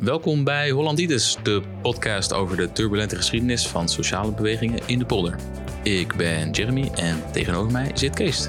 [0.00, 5.36] Welkom bij Hollanditis, de podcast over de turbulente geschiedenis van sociale bewegingen in de polder.
[5.82, 8.48] Ik ben Jeremy en tegenover mij zit Kees.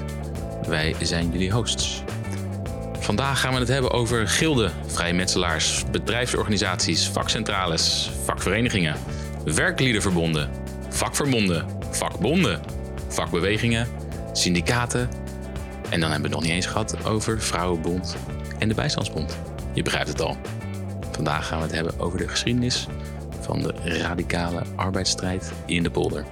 [0.66, 2.02] Wij zijn jullie hosts.
[2.98, 8.96] Vandaag gaan we het hebben over gilden, vrijmetselaars, bedrijfsorganisaties, vakcentrales, vakverenigingen,
[9.44, 10.50] werkliedenverbonden,
[10.88, 12.60] vakverbonden, vakbonden,
[13.08, 13.88] vakbewegingen,
[14.32, 15.08] syndicaten.
[15.90, 18.16] En dan hebben we het nog niet eens gehad over Vrouwenbond
[18.58, 19.38] en de Bijstandsbond.
[19.72, 20.36] Je begrijpt het al.
[21.22, 22.86] Vandaag gaan we het hebben over de geschiedenis
[23.40, 26.24] van de radicale arbeidsstrijd in de polder.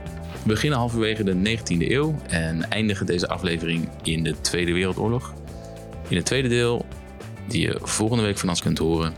[0.43, 5.35] We beginnen halverwege de 19e eeuw en eindigen deze aflevering in de Tweede Wereldoorlog.
[6.09, 6.87] In het tweede deel,
[7.49, 9.15] die je volgende week van ons kunt horen,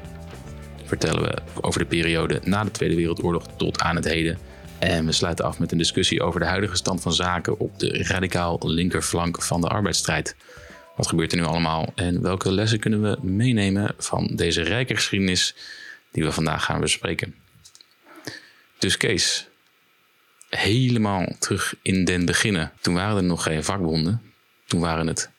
[0.85, 4.39] vertellen we over de periode na de Tweede Wereldoorlog tot aan het heden.
[4.79, 8.03] En we sluiten af met een discussie over de huidige stand van zaken op de
[8.03, 10.37] radicaal linkerflank van de arbeidsstrijd.
[10.97, 15.55] Wat gebeurt er nu allemaal en welke lessen kunnen we meenemen van deze rijke geschiedenis
[16.11, 17.35] die we vandaag gaan bespreken?
[18.79, 19.49] Dus Kees,
[20.49, 22.73] helemaal terug in den beginnen.
[22.81, 24.33] Toen waren er nog geen vakbonden.
[24.67, 25.31] Toen waren het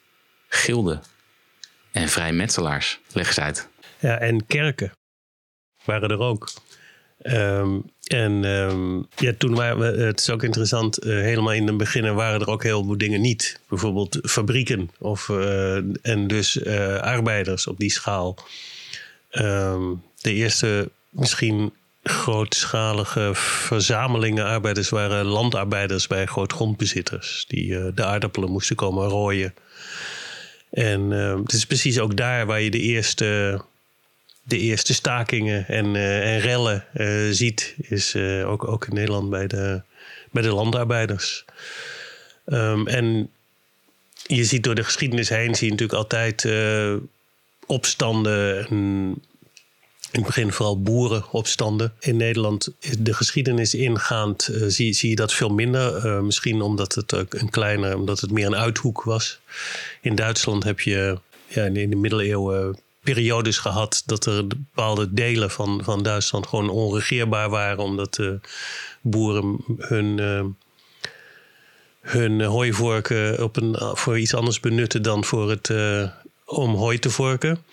[0.47, 1.01] gilden
[1.91, 2.99] en vrijmetselaars.
[3.13, 3.69] Leg eens uit.
[3.99, 4.91] Ja, en kerken
[5.85, 6.51] waren er ook.
[7.23, 11.77] Ehm, en um, ja, toen waren we, het is ook interessant, uh, helemaal in het
[11.77, 13.59] begin waren er ook heel veel dingen niet.
[13.69, 18.38] Bijvoorbeeld fabrieken of, uh, en dus uh, arbeiders op die schaal.
[19.31, 27.45] Um, de eerste misschien grootschalige verzamelingen arbeiders waren landarbeiders bij grootgrondbezitters.
[27.47, 29.53] Die de aardappelen moesten komen rooien.
[30.71, 33.61] En het is precies ook daar waar je de eerste
[34.44, 39.30] de eerste stakingen en, uh, en rellen uh, ziet, is uh, ook, ook in Nederland
[39.30, 39.81] bij de,
[40.31, 41.45] bij de landarbeiders.
[42.45, 43.30] Um, en
[44.23, 46.47] je ziet door de geschiedenis heen, zie je natuurlijk altijd
[47.66, 48.67] opstanden.
[48.67, 48.77] En
[50.11, 51.94] in het begin vooral boerenopstanden.
[52.00, 52.69] In Nederland,
[53.00, 56.23] de geschiedenis ingaand, zie, zie je dat veel minder.
[56.23, 59.40] misschien omdat het een kleiner, omdat het meer een uithoek was.
[60.01, 65.81] In Duitsland heb je ja, in de middeleeuwen periodes gehad dat er bepaalde delen van,
[65.84, 68.40] van Duitsland gewoon onregeerbaar waren, omdat de
[69.02, 70.46] boeren hun, uh,
[72.02, 76.09] hun hooivorken op een, voor iets anders benutten dan voor het, uh,
[76.46, 77.64] om hooi te vorken.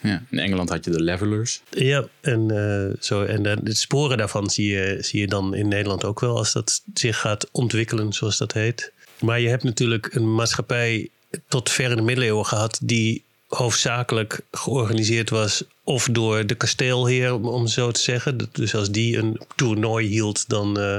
[0.00, 1.62] Ja, in Engeland had je de levelers.
[1.70, 5.68] Ja, en, uh, zo, en de, de, sporen daarvan zie je, zie je dan in
[5.68, 8.92] Nederland ook wel als dat zich gaat ontwikkelen, zoals dat heet.
[9.20, 11.08] Maar je hebt natuurlijk een maatschappij
[11.48, 13.24] tot ver in de middeleeuwen gehad die
[13.56, 18.48] hoofdzakelijk georganiseerd was of door de kasteelheer, om zo te zeggen.
[18.52, 20.98] Dus als die een toernooi hield, dan, uh,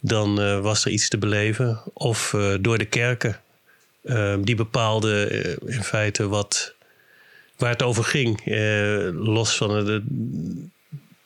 [0.00, 1.82] dan uh, was er iets te beleven.
[1.92, 3.40] Of uh, door de kerken.
[4.40, 5.30] die bepaalden
[5.66, 6.74] in feite wat,
[7.56, 8.40] waar het over ging.
[9.14, 10.02] los van de,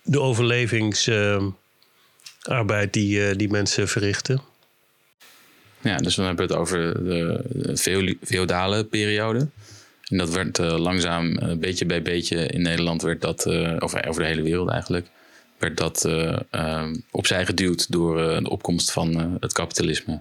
[0.02, 4.40] de overlevingsarbeid die, die mensen verrichten.
[5.80, 9.48] Ja, dus dan hebben we het over de feodale periode.
[10.06, 14.06] En dat werd uh, langzaam, uh, beetje bij beetje in Nederland, werd dat, uh, of
[14.06, 15.06] over de hele wereld eigenlijk,
[15.58, 16.04] werd dat
[16.50, 20.20] ehm, opzij geduwd door de opkomst van het kapitalisme.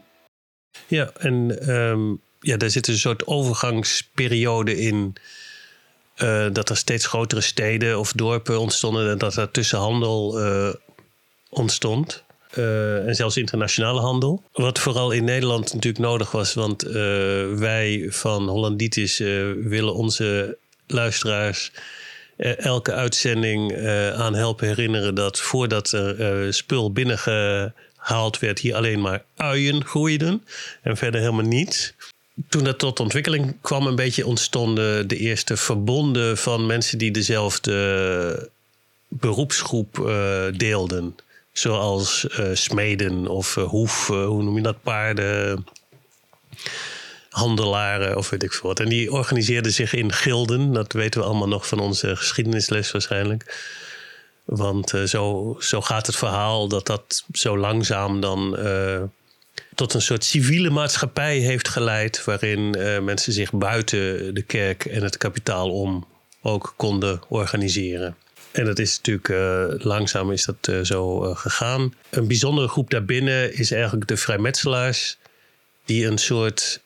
[0.87, 5.15] Ja, en um, ja, daar zit een soort overgangsperiode in.
[6.51, 10.39] dat er steeds grotere steden of dorpen ontstonden en dat er tussenhandel
[11.49, 12.24] ontstond.
[12.57, 14.43] Uh, en zelfs internationale handel.
[14.53, 16.93] Wat vooral in Nederland natuurlijk nodig was, want uh,
[17.53, 20.57] wij van Hollanditis uh, willen onze
[20.87, 21.71] luisteraars
[22.57, 29.85] elke uitzending aan helpen herinneren dat voordat er spul binnengehaald werd, hier alleen maar uien
[29.85, 30.43] groeiden
[30.81, 31.93] en verder helemaal niets.
[32.49, 38.49] Toen dat tot ontwikkeling kwam, een beetje ontstonden de eerste verbonden van mensen die dezelfde
[39.07, 40.13] beroepsgroep
[40.57, 41.15] deelden.
[41.57, 45.65] Zoals uh, smeden of uh, hoef, uh, hoe noem je dat, paarden,
[47.29, 48.79] handelaren of weet ik veel wat.
[48.79, 50.73] En die organiseerden zich in gilden.
[50.73, 53.63] Dat weten we allemaal nog van onze geschiedenisles waarschijnlijk.
[54.43, 58.57] Want zo, zo gaat het verhaal dat dat zo langzaam dan
[59.75, 62.23] tot een soort civiele maatschappij heeft geleid.
[62.23, 62.69] Waarin
[63.03, 66.07] mensen zich buiten de kerk en het kapitaal om
[66.41, 68.15] ook konden organiseren.
[68.55, 71.93] En dat is natuurlijk uh, langzaam is dat uh, zo uh, gegaan.
[72.09, 75.17] Een bijzondere groep daarbinnen is eigenlijk de vrijmetselaars,
[75.85, 76.81] die een soort,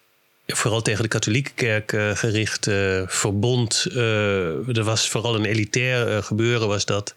[0.48, 2.66] vooral tegen de katholieke kerk gericht
[3.06, 3.86] verbond.
[3.94, 7.16] er was vooral een elitair gebeuren, was dat.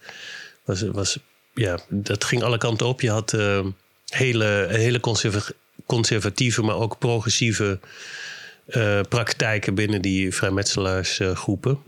[0.65, 1.17] Was, was,
[1.53, 3.01] ja, dat ging alle kanten op.
[3.01, 3.37] Je had
[4.07, 4.99] hele, hele
[5.85, 7.79] conservatieve, maar ook progressieve
[9.09, 11.79] praktijken binnen die vrijmetselaarsgroepen.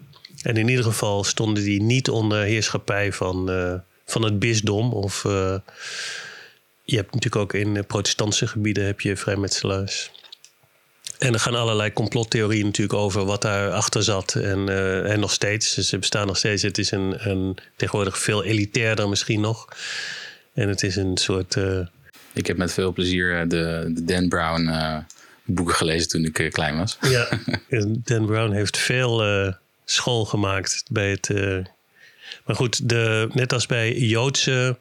[0.45, 3.51] En in ieder geval stonden die niet onder heerschappij van,
[4.05, 4.93] van het bisdom.
[4.93, 5.23] Of
[6.83, 10.11] je hebt natuurlijk ook in protestantse gebieden heb je vrijmetselaars.
[11.17, 14.35] En er gaan allerlei complottheorieën natuurlijk over wat daarachter zat.
[14.35, 15.75] En, uh, en nog steeds.
[15.75, 16.61] Dus ze bestaan nog steeds.
[16.61, 19.67] Het is een, een, tegenwoordig veel elitairder misschien nog.
[20.53, 21.57] En het is een soort...
[22.33, 24.71] Ik heb met veel plezier eh, de, de Dan Brown
[25.43, 26.97] boeken gelezen toen ik klein was.
[27.01, 27.27] Ja,
[28.03, 29.23] Dan Brown heeft veel
[29.85, 31.29] school gemaakt bij het...
[32.45, 34.77] maar goed, de, net als bij Joodse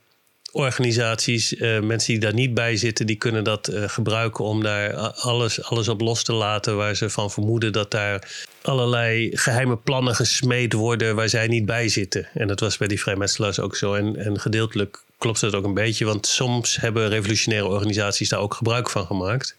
[0.54, 4.96] organisaties, uh, mensen die daar niet bij zitten, die kunnen dat uh, gebruiken om daar
[5.10, 10.14] alles, alles op los te laten waar ze van vermoeden dat daar allerlei geheime plannen
[10.14, 12.28] gesmeed worden waar zij niet bij zitten.
[12.34, 13.94] En dat was bij die vrijmetselaars ook zo.
[13.94, 18.54] En, en gedeeltelijk klopt dat ook een beetje, want soms hebben revolutionaire organisaties daar ook
[18.54, 19.56] gebruik van gemaakt.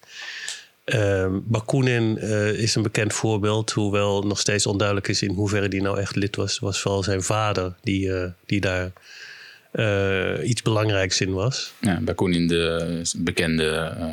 [0.86, 5.82] Uh, Bakunin uh, is een bekend voorbeeld, hoewel nog steeds onduidelijk is in hoeverre die
[5.82, 6.60] nou echt lid was.
[6.60, 8.12] was vooral zijn vader die,
[8.46, 8.92] die daar
[9.74, 11.74] uh, iets belangrijks in was.
[11.82, 14.08] Ja, Bakunin, de bekende uh,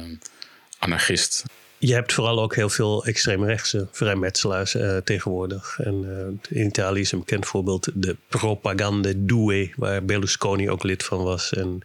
[0.78, 1.44] anarchist.
[1.78, 5.78] Je hebt vooral ook heel veel extreemrechtse vrijmetselaars tegenwoordig.
[5.78, 6.04] En
[6.48, 11.52] in Italië is een bekend voorbeeld de Propaganda Due, waar Berlusconi ook lid van was.
[11.52, 11.80] En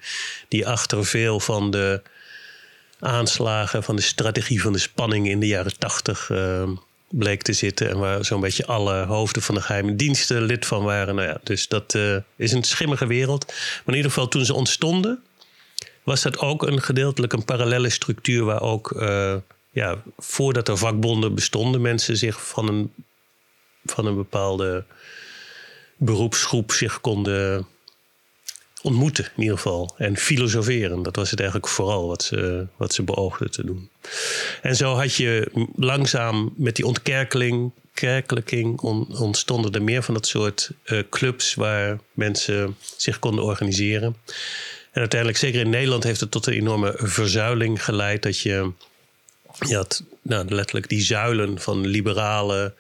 [0.48, 2.02] die achter veel van de
[3.00, 6.30] aanslagen, van de strategie van de spanning in de jaren tachtig
[7.10, 7.90] bleek te zitten.
[7.90, 11.16] En waar zo'n beetje alle hoofden van de geheime diensten lid van waren.
[11.16, 13.46] Nou ja, dus dat uh, is een schimmige wereld.
[13.46, 15.24] Maar in ieder geval toen ze ontstonden,
[16.04, 19.36] was dat ook een gedeeltelijk een parallele structuur waar ook, uh,
[19.72, 22.94] ja, voordat er vakbonden bestonden, mensen zich van een,
[23.86, 24.86] van een bepaalde
[25.98, 27.68] beroepsgroep zich konden
[28.88, 29.96] ontmoeten in ieder geval.
[29.98, 31.04] En filosoferen.
[31.04, 33.90] Dat was het eigenlijk vooral wat ze, wat ze beoogden te doen.
[34.62, 38.80] En zo had je langzaam met die ontkerkeling, kerkelijking,
[39.20, 44.16] ontstonden er meer van dat soort uh, clubs waar mensen zich konden organiseren.
[44.92, 48.24] En uiteindelijk, zeker in Nederland, heeft het tot een enorme verzuiling geleid.
[48.24, 48.72] Dat je,
[49.68, 52.74] je had nou, letterlijk die zuilen van liberalen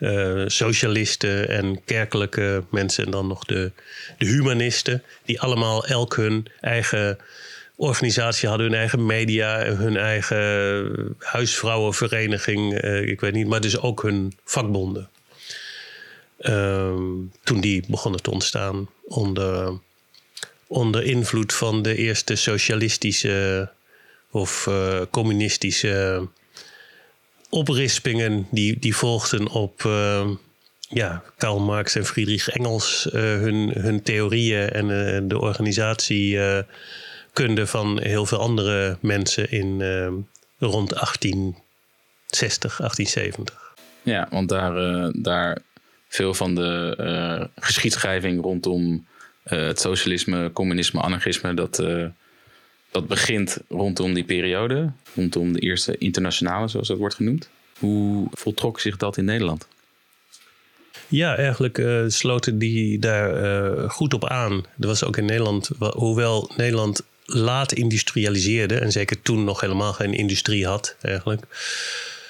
[0.00, 3.72] uh, socialisten en kerkelijke mensen en dan nog de,
[4.18, 7.18] de humanisten, die allemaal elk hun eigen
[7.76, 14.02] organisatie hadden, hun eigen media, hun eigen huisvrouwenvereniging, uh, ik weet niet, maar dus ook
[14.02, 15.08] hun vakbonden.
[16.40, 16.94] Uh,
[17.42, 19.78] toen die begonnen te ontstaan onder,
[20.66, 23.68] onder invloed van de eerste socialistische
[24.30, 26.28] of uh, communistische
[27.50, 30.28] oprispingen die, die volgden op uh,
[30.88, 36.66] ja, Karl Marx en Friedrich Engels, uh, hun, hun theorieën en uh, de organisatiekunde
[37.66, 39.82] van heel veel andere mensen in
[40.58, 43.74] rond 1860, 1870.
[44.02, 45.58] Ja, want daar, daar
[46.08, 49.06] veel van de geschiedschrijving rondom
[49.42, 51.82] het socialisme, communisme, anarchisme, dat
[52.90, 57.48] dat begint rondom die periode, rondom de eerste internationale, zoals dat wordt genoemd.
[57.78, 59.66] Hoe voltrok zich dat in Nederland?
[61.08, 64.64] Ja, eigenlijk uh, sloten die daar uh, goed op aan.
[64.80, 70.14] Er was ook in Nederland, hoewel Nederland laat industrialiseerde en zeker toen nog helemaal geen
[70.14, 71.42] industrie had, eigenlijk.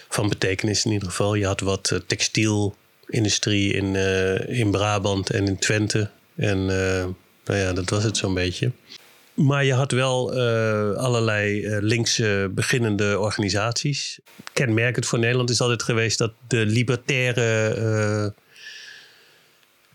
[0.09, 1.35] Van betekenis in ieder geval.
[1.35, 3.97] Je had wat uh, textielindustrie in,
[4.47, 6.11] in Brabant en in Twente.
[6.37, 6.65] En
[7.45, 8.73] nou ja, dat was het zo'n beetje.
[9.40, 14.18] Maar je had wel uh, allerlei uh, linkse beginnende organisaties.
[14.52, 18.42] Kenmerkend voor Nederland is altijd geweest dat de libertaire uh,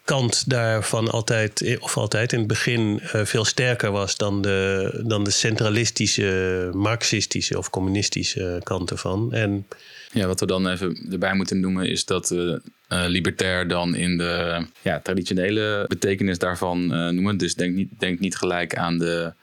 [0.04, 5.32] kant daarvan altijd, of altijd in het begin veel sterker was dan de, dan de
[5.32, 9.34] centralistische, marxistische of communistische kant ervan.
[9.34, 9.68] En,
[10.16, 12.58] ja, wat we dan even erbij moeten noemen is dat uh,
[12.88, 17.38] libertair dan in de ja, traditionele betekenis daarvan uh, noemen.
[17.38, 19.34] Dus denk niet, niet gelijk aan de,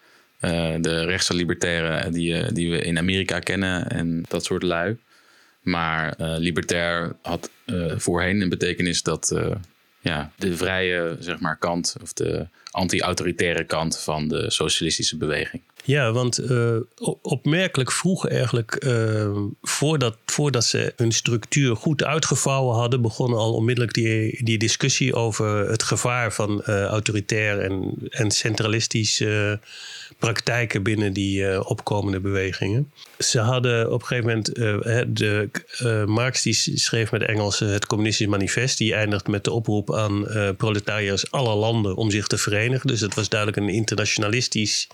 [0.41, 4.97] uh, de rechtse libertairen die, die we in Amerika kennen en dat soort lui.
[5.63, 7.51] Maar libertair had
[7.97, 9.35] voorheen een betekenis dat
[10.01, 15.63] ja, de vrije zeg maar, kant of de anti-autoritaire kant van de socialistische beweging.
[15.85, 16.77] Ja, want uh,
[17.23, 23.95] opmerkelijk vroeg eigenlijk, uh, voordat, voordat ze hun structuur goed uitgevouwen hadden, begon al onmiddellijk
[23.95, 29.25] die, die discussie over het gevaar van uh, autoritair en, en centralistisch
[30.19, 32.93] praktijken binnen die opkomende bewegingen.
[33.19, 34.55] Ze hadden op een gegeven moment,
[35.17, 35.51] de,
[36.07, 41.31] Marx die schreef met Engels het Communistisch Manifest, die eindigt met de oproep aan proletariërs
[41.31, 42.87] aller landen om zich te verenigen.
[42.87, 44.89] Dus het was duidelijk een internationalistisch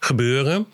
[0.00, 0.66] gebeuren.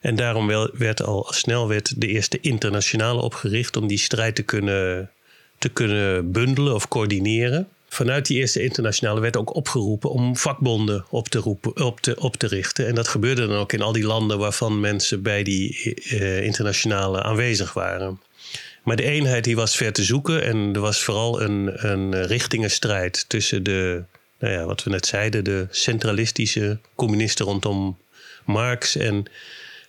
[0.00, 5.10] En daarom werd al snel werd de eerste internationale opgericht om die strijd te kunnen,
[5.58, 7.68] te kunnen bundelen of coördineren.
[7.88, 12.46] vanuit die eerste internationale werd ook opgeroepen om vakbonden op te, op te, op te
[12.46, 12.86] richten.
[12.86, 17.22] En dat gebeurde dan ook in al die landen waarvan mensen bij die uh, internationale
[17.22, 18.20] aanwezig waren.
[18.84, 23.24] Maar de eenheid die was ver te zoeken en er was vooral een, een richtingenstrijd
[23.28, 24.02] tussen de,
[24.38, 27.96] nou ja, wat we net zeiden, de centralistische communisten rondom
[28.44, 29.26] Marx en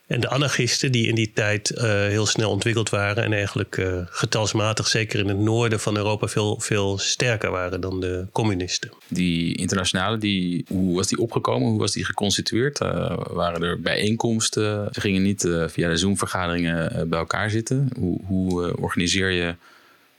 [0.08, 4.02] en de anarchisten, die in die tijd uh, heel snel ontwikkeld waren en eigenlijk uh,
[4.06, 8.92] getalsmatig, zeker in het noorden van Europa, veel, veel sterker waren dan de communisten.
[9.08, 11.70] Die internationale, die, hoe was die opgekomen?
[11.70, 12.82] Hoe was die geconstitueerd?
[12.82, 14.90] Uh, waren er bijeenkomsten?
[14.92, 17.90] Ze gingen niet via de Zoom-vergaderingen bij elkaar zitten.
[18.00, 19.56] Hoe, hoe organiseer je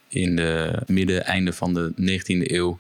[0.08, 2.78] in de midden, einde van de 19e eeuw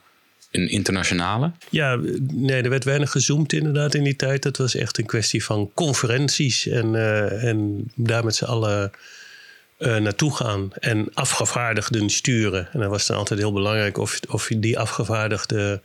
[0.50, 1.52] een internationale?
[1.70, 1.98] Ja,
[2.32, 4.44] nee, er werd weinig gezoomd inderdaad in die tijd.
[4.44, 8.90] Het was echt een kwestie van conferenties en, uh, en daar met z'n allen
[9.78, 10.70] uh, naartoe gaan.
[10.72, 12.68] En afgevaardigden sturen.
[12.72, 15.80] En dan was dan altijd heel belangrijk of, of die afgevaardigde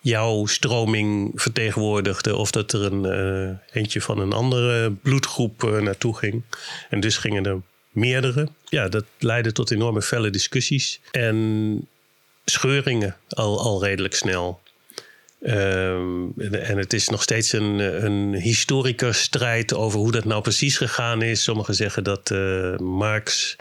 [0.00, 2.36] jouw stroming vertegenwoordigde.
[2.36, 6.42] Of dat er een uh, eentje van een andere bloedgroep naartoe ging.
[6.90, 8.48] En dus gingen er meerdere.
[8.68, 11.00] Ja, dat leidde tot enorme felle discussies.
[11.10, 11.88] En
[12.50, 14.60] scheuringen al, al redelijk snel.
[15.40, 21.22] Um, en het is nog steeds een, een historikerstrijd over hoe dat nou precies gegaan
[21.22, 21.42] is.
[21.42, 23.56] Sommigen zeggen dat uh, Marx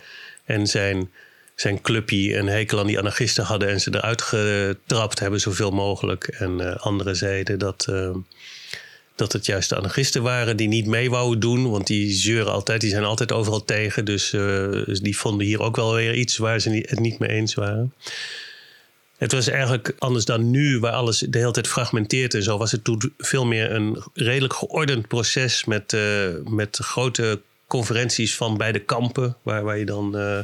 [0.46, 1.12] en zijn,
[1.56, 6.28] zijn clubje een hekel aan die anarchisten hadden en ze eruit getrapt hebben zoveel mogelijk.
[6.28, 8.16] En uh, anderen zeiden dat, uh,
[9.16, 12.82] dat het juist de anarchisten waren die niet mee wouden doen, want die zeuren altijd,
[12.82, 14.06] die zijn altijd overal tegen.
[14.06, 14.30] Dus,
[14.86, 17.94] dus die vonden hier ook wel weer iets waar ze het niet mee eens waren.
[19.18, 22.72] Het was eigenlijk anders dan nu, waar alles de hele tijd fragmenteert en zo, was
[22.72, 28.80] het toen veel meer een redelijk geordend proces met, uh, met grote conferenties van beide
[28.80, 30.40] kampen, waar, waar je dan uh,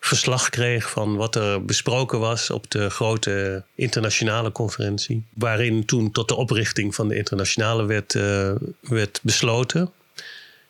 [0.00, 5.24] verslag kreeg van wat er besproken was op de grote internationale conferentie.
[5.34, 9.92] Waarin toen tot de oprichting van de internationale werd, uh, werd besloten.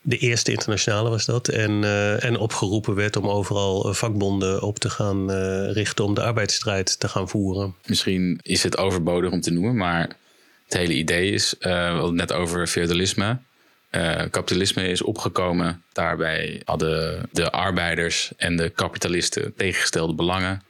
[0.01, 1.49] De eerste internationale was dat.
[1.49, 6.15] En, uh, en opgeroepen werd om overal eh, vakbonden op te gaan uh, richten om
[6.15, 7.75] de arbeidsstrijd te gaan voeren.
[7.87, 10.17] Misschien is het overbodig om te noemen, maar
[10.65, 13.39] het hele idee is, uh, net over feudalisme.
[14.31, 15.83] kapitalisme is opgekomen.
[15.93, 20.63] Daarbij hadden de arbeiders en de kapitalisten tegengestelde belangen.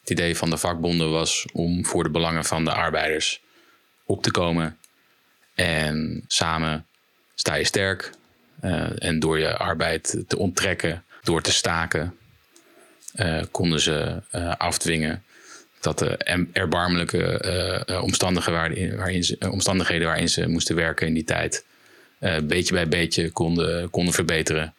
[0.00, 3.40] Het idee van de vakbonden was om voor de belangen van de arbeiders
[4.04, 4.78] op te komen.
[5.54, 6.86] En samen
[7.34, 8.10] sta je sterk,
[8.98, 12.16] en door je arbeid te onttrekken, door te staken,
[13.16, 15.22] uh, konden ze uh, afdwingen
[15.80, 16.16] dat de
[16.52, 21.64] erbarmelijke omstandigheden, waarin, waarin ze, omstandigheden waarin ze moesten werken in die tijd,
[22.42, 24.74] beetje bij beetje konden, konden verbeteren.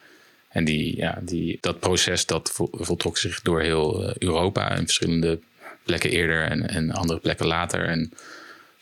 [0.49, 5.39] En die, ja, die, dat proces dat voltrok zich door heel Europa in verschillende
[5.83, 7.85] plekken eerder en, en andere plekken later.
[7.85, 8.13] En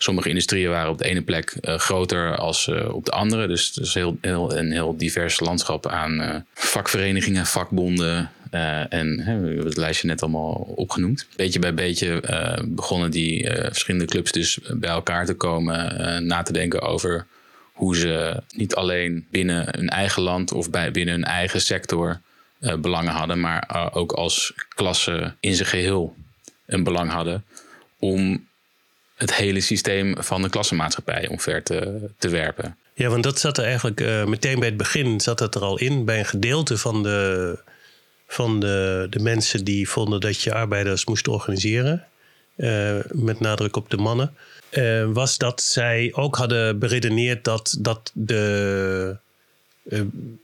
[0.02, 3.46] sommige industrieën waren op de ene plek uh, groter als uh, op de andere.
[3.46, 8.30] Dus het is heel, heel, een heel divers landschap aan uh, vakverenigingen, vakbonden.
[8.88, 11.26] en we hebben het lijstje net allemaal opgenoemd.
[11.36, 12.22] Beetje bij beetje
[12.64, 16.26] begonnen die verschillende clubs dus bij elkaar te komen.
[16.26, 17.26] na te denken over
[17.72, 22.20] hoe ze niet alleen binnen hun eigen land of bij, binnen hun eigen sector
[22.78, 23.40] belangen hadden.
[23.40, 26.16] Maar ook als klasse in zijn geheel
[26.66, 27.44] een belang hadden.
[27.98, 28.48] Om
[29.20, 32.76] het hele systeem van de klassenmaatschappij omver te, werpen.
[32.94, 35.78] Ja, want dat zat er eigenlijk uh, meteen bij het begin zat het er al
[35.78, 36.04] in.
[36.04, 37.58] Bij een gedeelte van de,
[38.26, 42.04] van de, de mensen die vonden dat je arbeiders moest organiseren.
[42.56, 44.34] Uh, met nadruk op de mannen.
[44.70, 49.16] Uh, was dat zij ook hadden beredeneerd dat, dat de,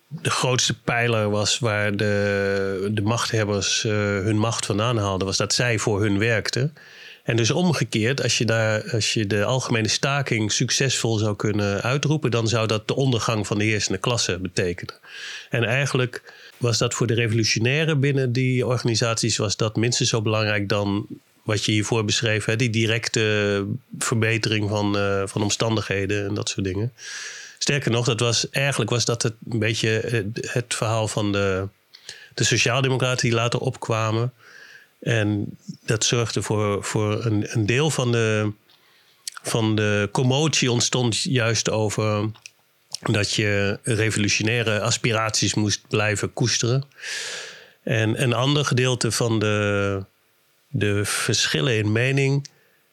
[0.09, 5.27] de grootste pijler was waar de, de machthebbers hun macht vandaan haalden.
[5.27, 6.75] Was dat zij voor hun werkten.
[7.27, 12.31] En dus omgekeerd, als je, daar, als je de algemene staking succesvol zou kunnen uitroepen,
[12.31, 14.95] dan zou dat de ondergang van de heersende klasse betekenen.
[15.51, 20.69] En eigenlijk was dat voor de revolutionairen binnen die organisaties was dat minstens zo belangrijk
[20.69, 21.07] dan
[21.43, 23.67] wat je hiervoor beschreef, hè, die directe
[23.99, 26.93] verbetering van, uh, van omstandigheden en dat soort dingen.
[27.59, 31.69] Sterker nog, dat was, eigenlijk was dat het, een beetje het, het verhaal van de,
[32.35, 34.33] de sociaaldemocraten die later opkwamen.
[35.01, 38.53] En dat zorgde voor, voor een, een deel van de,
[39.43, 42.31] van de commotie ontstond juist over
[43.01, 46.85] dat je revolutionaire aspiraties moest blijven koesteren.
[47.83, 50.05] En een ander gedeelte van de,
[50.69, 52.49] de verschillen in mening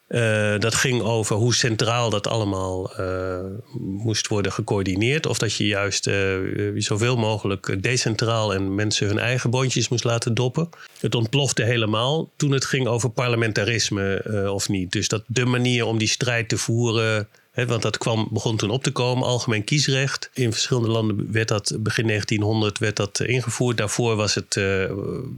[0.08, 3.38] Uh, dat ging over hoe centraal dat allemaal uh,
[3.78, 5.26] moest worden gecoördineerd.
[5.26, 6.36] Of dat je juist uh,
[6.76, 10.68] zoveel mogelijk decentraal en mensen hun eigen bondjes moest laten doppen.
[11.00, 14.92] Het ontplofte helemaal toen het ging over parlementarisme of niet.
[14.92, 18.82] Dus dat de manier om die strijd te voeren want dat kwam, begon toen op
[18.82, 20.30] te komen, algemeen kiesrecht.
[20.32, 23.76] In verschillende landen werd dat begin 1900 werd dat ingevoerd.
[23.76, 24.90] Daarvoor was het, uh,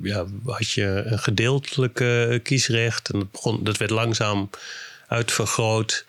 [0.02, 2.04] ja, had je een gedeeltelijk
[2.42, 3.10] kiesrecht.
[3.10, 4.50] En dat, begon, dat werd langzaam
[5.06, 6.04] uitvergroot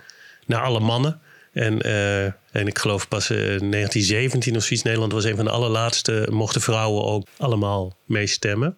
[0.46, 1.22] naar alle mannen.
[1.52, 5.52] En, uh, en ik geloof pas in 1917 of zoiets, Nederland was een van de
[5.52, 8.78] allerlaatste, mochten vrouwen ook allemaal meestemmen.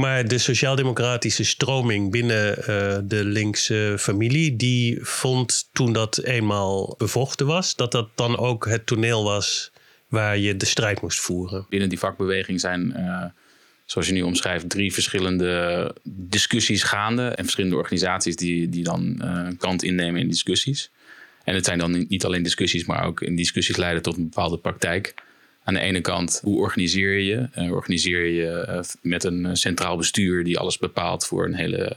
[0.00, 2.64] Maar de sociaal-democratische stroming binnen uh,
[3.04, 8.86] de linkse familie, die vond toen dat eenmaal bevochten was, dat dat dan ook het
[8.86, 9.72] toneel was
[10.08, 11.66] waar je de strijd moest voeren.
[11.68, 13.24] Binnen die vakbeweging zijn, uh,
[13.84, 19.48] zoals je nu omschrijft, drie verschillende discussies gaande en verschillende organisaties die, die dan uh,
[19.58, 20.90] kant innemen in discussies.
[21.44, 24.58] En het zijn dan niet alleen discussies, maar ook in discussies leiden tot een bepaalde
[24.58, 25.14] praktijk
[25.70, 27.48] aan de ene kant, hoe organiseer je?
[27.58, 31.96] Uh, organiseer je uh, met een eh, centraal bestuur die alles bepaalt voor een hele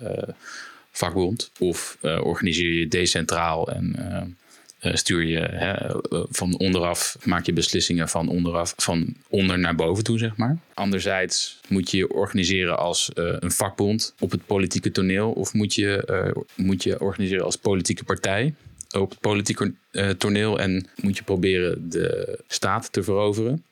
[0.92, 1.52] vakbond?
[1.60, 4.38] Of organiseer je decentraal en
[4.80, 5.74] stuur je hè,
[6.30, 10.58] van onderaf, maak je beslissingen van onderaf, van onder naar boven toe, zeg maar.
[10.74, 16.34] Anderzijds moet je je organiseren als een vakbond op het politieke toneel, of moet je,
[16.56, 18.54] moet je organiseren als politieke partij
[18.94, 23.66] op het politieke uh, toneel en moet je proberen de staat te veroveren.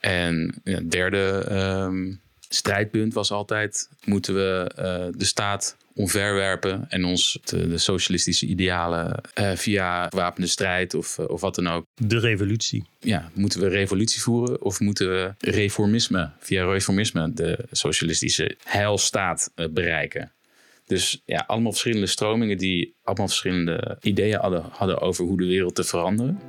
[0.00, 1.46] En ja, het derde
[1.84, 8.46] um, strijdpunt was altijd: moeten we uh, de staat omverwerpen en ons de, de socialistische
[8.46, 11.84] idealen uh, via wapende strijd of, of wat dan ook.
[11.94, 12.84] De revolutie.
[13.00, 20.32] Ja, moeten we revolutie voeren of moeten we reformisme, via reformisme de socialistische heilstaat bereiken?
[20.86, 24.38] Dus ja, allemaal verschillende stromingen die allemaal verschillende ideeën
[24.70, 26.40] hadden, over hoe de wereld te veranderen.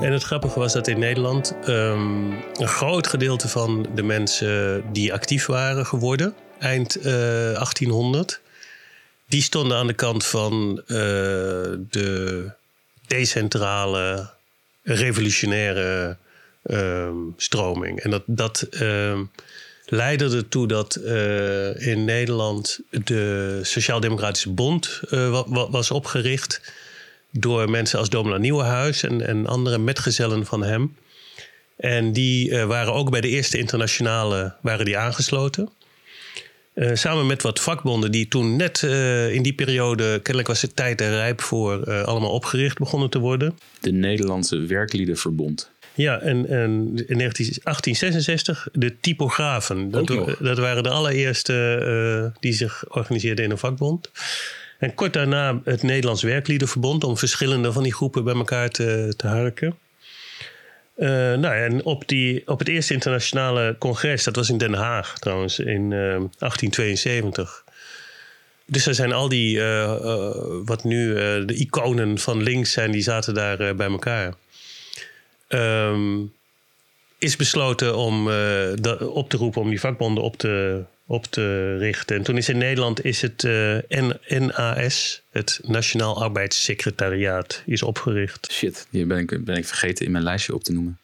[0.00, 5.12] En het grappige was dat in Nederland um, een groot gedeelte van de mensen die
[5.12, 8.40] actief waren geworden, eind uh, 1800,
[9.28, 10.96] die stonden aan de kant van uh,
[11.90, 12.50] de
[13.06, 14.30] decentrale,
[14.82, 16.16] revolutionaire
[16.64, 18.00] um, stroming.
[18.00, 19.30] En dat, dat um,
[19.86, 25.00] leidde ertoe dat uh, in Nederland de Sociaal-Democratische Bond
[25.70, 26.72] was opgericht
[27.30, 30.96] door mensen als Domela Nieuwenhuis en, en andere metgezellen van hem.
[31.76, 35.68] En die waren ook bij de eerste internationale waren die aangesloten.
[36.74, 40.74] Uh, samen met wat vakbonden die toen net uh, in die periode, kennelijk was de
[40.74, 43.58] tijd er rijp voor, allemaal opgericht begonnen te worden.
[43.80, 45.70] De Nederlandse Werkliedenverbond.
[45.94, 46.70] Ja, en, en
[47.06, 49.90] in 1866 de typografen.
[49.90, 50.06] Dat,
[50.40, 54.10] dat waren de allereerste die zich organiseerden in een vakbond.
[54.78, 59.26] En kort daarna het Nederlands Werkliedenverbond om verschillende van die groepen bij elkaar te, te
[59.26, 59.76] harken.
[61.00, 65.18] Uh, nou, en op, die, op het eerste internationale congres, dat was in Den Haag
[65.18, 67.64] trouwens, in uh, eh, 1872.
[68.66, 69.94] Dus er zijn al die, uh,
[70.64, 74.34] wat nu de iconen van links zijn, die zaten daar bij elkaar.
[75.48, 76.32] Um,
[77.20, 78.26] is besloten om
[79.00, 82.16] op te roepen om die vakbonden op te, op te richten.
[82.16, 88.48] En toen is in Nederland is het uh, eh, NAS, het Nationaal Arbeidssecretariaat, is opgericht.
[88.52, 90.98] Shit, die ben ik, ben ik vergeten in mijn lijstje op te noemen.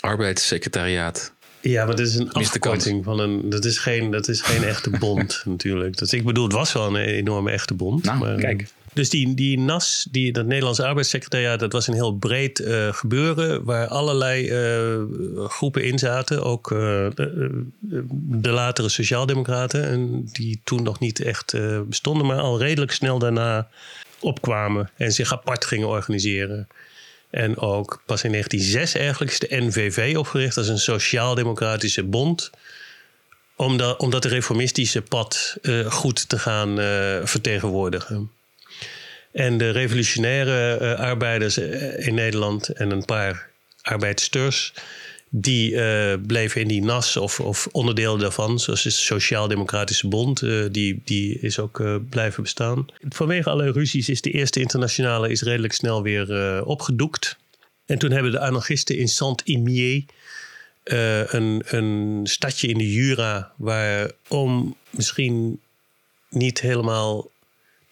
[0.00, 1.32] Arbeidssecretariaat.
[1.60, 3.50] Ja, maar dat is een afkorting van een.
[3.50, 5.96] Dat is geen, dat is geen echte bond natuurlijk.
[5.96, 8.04] Dat, ik bedoel, het was wel een enorme echte bond.
[8.04, 8.66] Nou, maar, kijk.
[8.96, 13.64] Dus die, die NAS, die, dat Nederlandse arbeidssecretariaat, dat was een heel breed uh, gebeuren
[13.64, 16.42] waar allerlei uh, groepen in zaten.
[16.42, 16.78] Ook uh,
[18.20, 21.54] de, latere sociaaldemocraten, en die toen nog niet echt
[21.88, 23.68] bestonden, maar al redelijk snel daarna
[24.20, 26.68] opkwamen en zich apart gingen organiseren.
[27.30, 32.50] En ook pas in 1906 eigenlijk is de NVV opgericht als een sociaal-democratische bond.
[33.56, 35.56] Om, dat, om dat reformistische pad
[35.88, 36.76] goed te gaan
[37.26, 38.30] vertegenwoordigen.
[39.36, 43.50] En de revolutionaire uh, arbeiders eh, in Nederland en een paar
[43.82, 44.72] arbeidsters,
[45.28, 51.02] die uh, bleven in die NAS of, of onderdeel daarvan, zoals de Sociaal-Democratische Bond, die,
[51.04, 52.86] die is ook blijven bestaan.
[53.08, 57.36] Vanwege alle ruzies is de Eerste Internationale is redelijk snel weer opgedoekt.
[57.86, 60.04] En toen hebben de anarchisten in Saint-Imier
[60.84, 65.60] een, een stadje in de Jura, waar om misschien
[66.30, 67.30] niet helemaal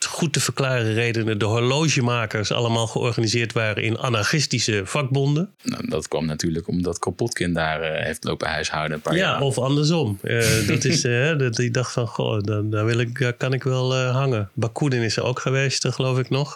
[0.07, 5.51] goed te verklaren redenen de horlogemakers allemaal georganiseerd waren in anarchistische vakbonden.
[5.63, 8.97] Nou, dat kwam natuurlijk omdat Kropotkin daar uh, heeft lopen huishouden.
[8.97, 9.41] Een paar ja, jaar.
[9.41, 10.19] of andersom.
[10.23, 13.63] Uh, dat is, uh, dat, die dacht van, goh, dan, dan wil ik, kan ik
[13.63, 14.51] wel hangen.
[14.55, 16.55] Bakunin is er ook geweest, geloof ik nog.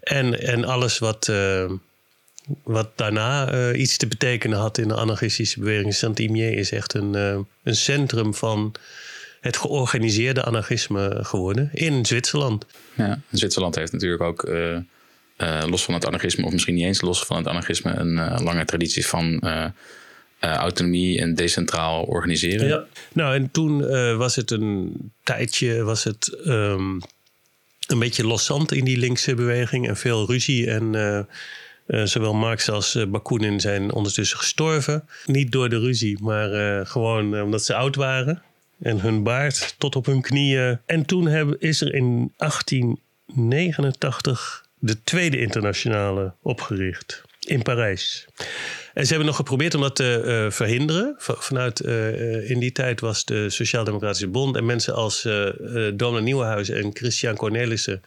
[0.00, 1.32] En, en alles wat,
[2.62, 5.94] wat daarna iets te betekenen had in de anarchistische beweging.
[5.94, 7.14] Saint-Imier is echt een,
[7.62, 8.74] een centrum van
[9.40, 12.66] het georganiseerde anarchisme geworden in Zwitserland.
[12.94, 14.76] Ja, Zwitserland heeft natuurlijk ook, uh,
[15.38, 18.36] uh, los van het anarchisme, of misschien niet eens los van het anarchisme, een uh,
[18.42, 19.40] lange traditie van
[20.40, 22.66] autonomie en decentraal organiseren.
[22.66, 27.00] Ja, nou en toen was het een tijdje, was het um,
[27.86, 30.94] een beetje loszand in die linkse beweging en veel ruzie en.
[31.88, 35.08] Uh, zowel Marx als uh, Bakunin zijn ondertussen gestorven.
[35.26, 38.42] Niet door de ruzie, maar uh, gewoon omdat ze oud waren
[38.80, 40.78] en hun baard tot op hun knieën.
[40.86, 48.26] En toen is er in 1889 de Tweede Internationale opgericht in Parijs.
[48.94, 51.14] En ze hebben nog geprobeerd om dat te uh, verhinderen.
[51.18, 55.48] vanuit, uh, in die tijd was de Sociaal-Democratische Bond en mensen als uh,
[55.94, 58.02] Dona Nieuwenhuis en Christian Cornelissen.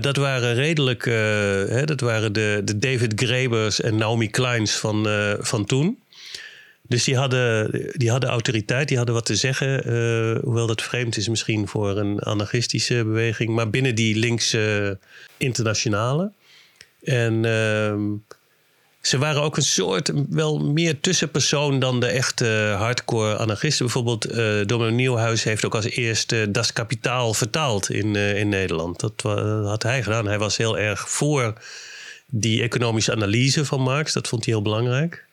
[0.00, 5.06] dat waren redelijk, hè, dat waren de, de David Grebers en Naomi Kleins van,
[5.40, 5.98] van toen.
[6.88, 9.92] Dus die hadden, die hadden autoriteit, die hadden wat te zeggen.
[9.92, 13.50] Uh, hoewel dat vreemd is misschien voor een anarchistische beweging.
[13.50, 14.98] Maar binnen die linkse
[15.36, 16.32] internationale.
[17.02, 17.94] En uh,
[19.00, 23.84] ze waren ook een soort, wel meer tussenpersoon dan de echte hardcore anarchisten.
[23.84, 29.00] Bijvoorbeeld uh, Domino Nieuwhuis heeft ook als eerste Das Kapitaal vertaald in, uh, in Nederland.
[29.00, 29.22] Dat
[29.66, 30.26] had hij gedaan.
[30.26, 31.54] Hij was heel erg voor
[32.26, 34.12] die economische analyse van Marx.
[34.12, 35.24] Dat vond hij heel belangrijk.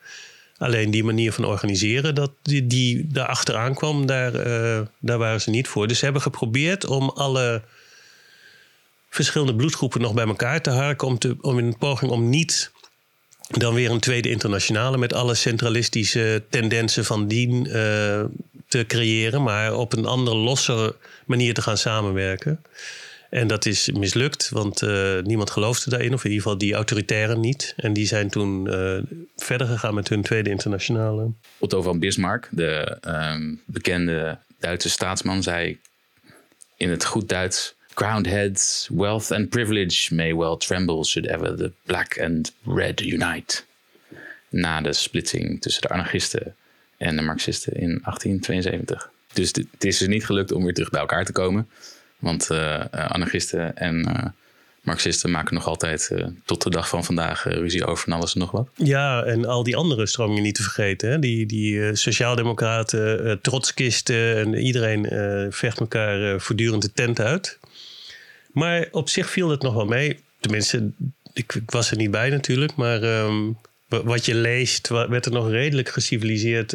[0.58, 5.40] Alleen die manier van organiseren, dat die, die daar achteraan kwam, daar, uh, daar waren
[5.40, 5.88] ze niet voor.
[5.88, 7.62] Dus ze hebben geprobeerd om alle
[9.10, 11.08] verschillende bloedgroepen nog bij elkaar te harken.
[11.40, 12.70] Om, in een poging om niet
[13.48, 17.72] dan weer een tweede internationale met alle centralistische tendensen van dien uh,
[18.68, 19.42] te creëren.
[19.42, 20.94] Maar op een andere, losse
[21.26, 22.62] manier te gaan samenwerken.
[23.32, 27.40] En dat is mislukt, want uh, niemand geloofde daarin, of in ieder geval die autoritairen
[27.40, 27.74] niet.
[27.76, 28.98] En die zijn toen uh,
[29.36, 31.30] verder gegaan met hun tweede internationale.
[31.58, 35.78] Otto van Bismarck, de um, bekende Duitse staatsman, zei
[36.76, 41.72] in het goed Duits: Crowned heads, wealth and privilege may well tremble should ever the
[41.82, 43.62] black and red unite.
[44.48, 46.54] Na de splitsing tussen de anarchisten
[46.96, 49.10] en de marxisten in 1872.
[49.32, 51.68] Dus het is dus niet gelukt om weer terug bij elkaar te komen.
[52.22, 54.24] Want uh, anarchisten en uh,
[54.80, 56.10] Marxisten maken nog altijd
[56.44, 58.68] tot de dag van vandaag ruzie over van alles en nog wat.
[58.74, 61.10] Ja, en al die andere stromingen niet te vergeten.
[61.10, 61.18] Hè?
[61.18, 65.06] Die, die sociaaldemocraten, trotskisten en iedereen
[65.52, 67.58] vecht elkaar voortdurend de tent uit.
[68.52, 70.18] Maar op zich viel het nog wel mee.
[70.40, 70.90] Tenminste,
[71.32, 73.58] ik, ik was er niet bij natuurlijk, maar um,
[73.88, 76.74] wat je leest, werd er nog redelijk geciviliseerd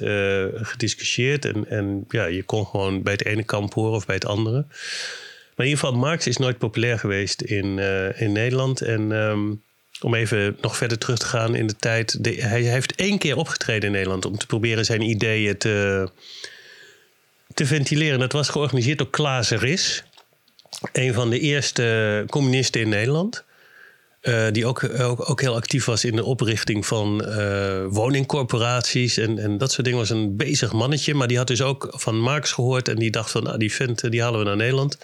[0.67, 1.45] gediscussieerd.
[1.45, 4.65] En, en ja, je kon gewoon bij het ene kamp horen of bij het andere.
[5.57, 8.81] Maar in ieder geval, Marx is nooit populair geweest in, uh, in Nederland.
[8.81, 9.61] En um,
[10.01, 12.19] om even nog verder terug te gaan in de tijd.
[12.21, 16.09] Hij, heeft één keer opgetreden in Nederland om te proberen zijn ideeën te,
[17.53, 18.19] te ventileren.
[18.19, 20.03] Dat was georganiseerd door Klaas Ris.
[20.91, 23.45] Een van de eerste communisten in Nederland.
[24.21, 29.39] Uh, die ook, ook, ook, heel actief was in de oprichting van uh, woningcorporaties en,
[29.39, 29.99] en dat soort dingen.
[29.99, 33.31] Was een bezig mannetje, maar die had dus ook van Marx gehoord en die dacht
[33.31, 34.97] van, nou, die vent die halen we naar Nederland.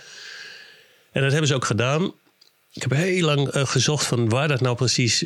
[1.14, 2.14] En dat hebben ze ook gedaan.
[2.72, 5.24] Ik heb heel lang uh, gezocht van waar dat nou precies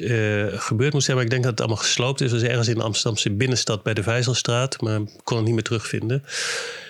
[0.51, 2.31] gebeurd moest zijn, maar ik denk dat het allemaal gesloopt is.
[2.31, 5.53] Het was ergens in de Amsterdamse binnenstad bij de Vijzelstraat, maar ik kon het niet
[5.53, 6.23] meer terugvinden.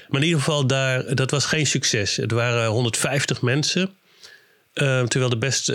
[0.07, 2.15] Maar in ieder geval, daar, dat was geen succes.
[2.15, 3.89] Het waren 150 mensen.
[4.73, 5.71] Uh, terwijl de best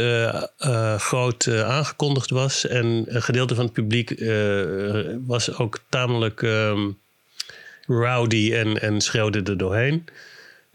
[1.02, 2.66] groot aangekondigd was.
[2.66, 4.24] En een gedeelte van het publiek
[5.26, 6.98] was ook tamelijk um,
[7.86, 10.04] rowdy en, en schreeuwde er doorheen.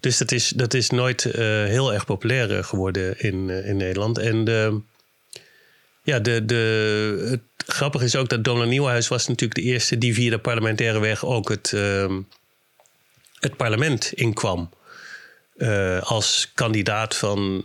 [0.07, 4.17] Dus dat is, dat is nooit heel erg populair geworden in, in Nederland.
[4.17, 4.79] En de,
[6.03, 10.13] ja, de, de, het grappige is ook dat Donald Nieuwhuis was natuurlijk de eerste die
[10.13, 12.21] via de parlementaire weg ook het, ehm,
[13.39, 14.69] het parlement inkwam.
[16.01, 17.63] als kandidaat van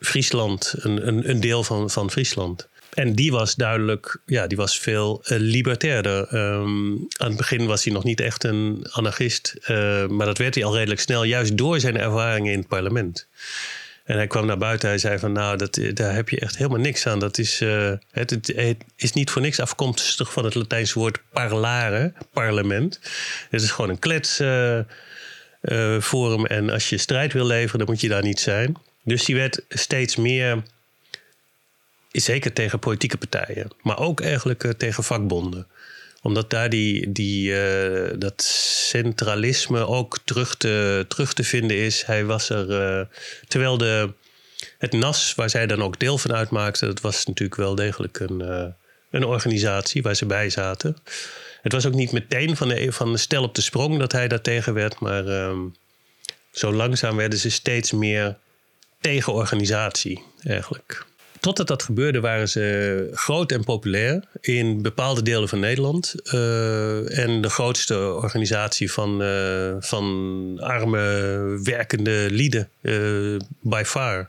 [0.00, 2.68] Friesland, een, een, een deel van, van Friesland.
[2.98, 6.34] En die was duidelijk, ja, die was veel uh, libertairder.
[6.34, 10.54] Um, aan het begin was hij nog niet echt een anarchist, uh, maar dat werd
[10.54, 13.28] hij al redelijk snel, juist door zijn ervaringen in het parlement.
[14.04, 16.78] En hij kwam naar buiten, hij zei van nou, dat, daar heb je echt helemaal
[16.78, 17.18] niks aan.
[17.18, 17.58] Dat is,
[18.10, 23.00] het, het, is niet voor niks afkomstig van het Latijnse woord parlare, parlement.
[23.50, 24.80] Het is gewoon een klets uh,
[26.00, 26.46] Forum.
[26.46, 28.76] En als je strijd wil leveren, dan moet je daar niet zijn.
[29.04, 30.62] Dus die werd steeds meer,
[32.20, 35.66] zeker tegen politieke partijen, maar ook eigenlijk uh, tegen vakbonden
[36.22, 38.42] omdat daar die, die, uh, dat
[38.88, 42.02] centralisme ook terug te, terug te vinden is.
[42.04, 42.70] Hij was er.
[42.70, 43.06] Uh,
[43.46, 44.12] terwijl de,
[44.78, 48.74] het NAS, waar zij dan ook deel van uitmaakten, dat was natuurlijk wel degelijk een,
[49.10, 50.96] een organisatie waar ze bij zaten.
[51.62, 54.28] Het was ook niet meteen van de, van de stel op de sprong dat hij
[54.28, 55.74] daar tegen werd, maar um,
[56.50, 58.36] zo langzaam werden ze steeds meer
[59.00, 61.06] tegen organisatie eigenlijk.
[61.40, 66.14] Totdat dat gebeurde waren ze groot en populair in bepaalde delen van Nederland.
[66.24, 74.28] Uh, en de grootste organisatie van, uh, van arme werkende lieden, uh, by far.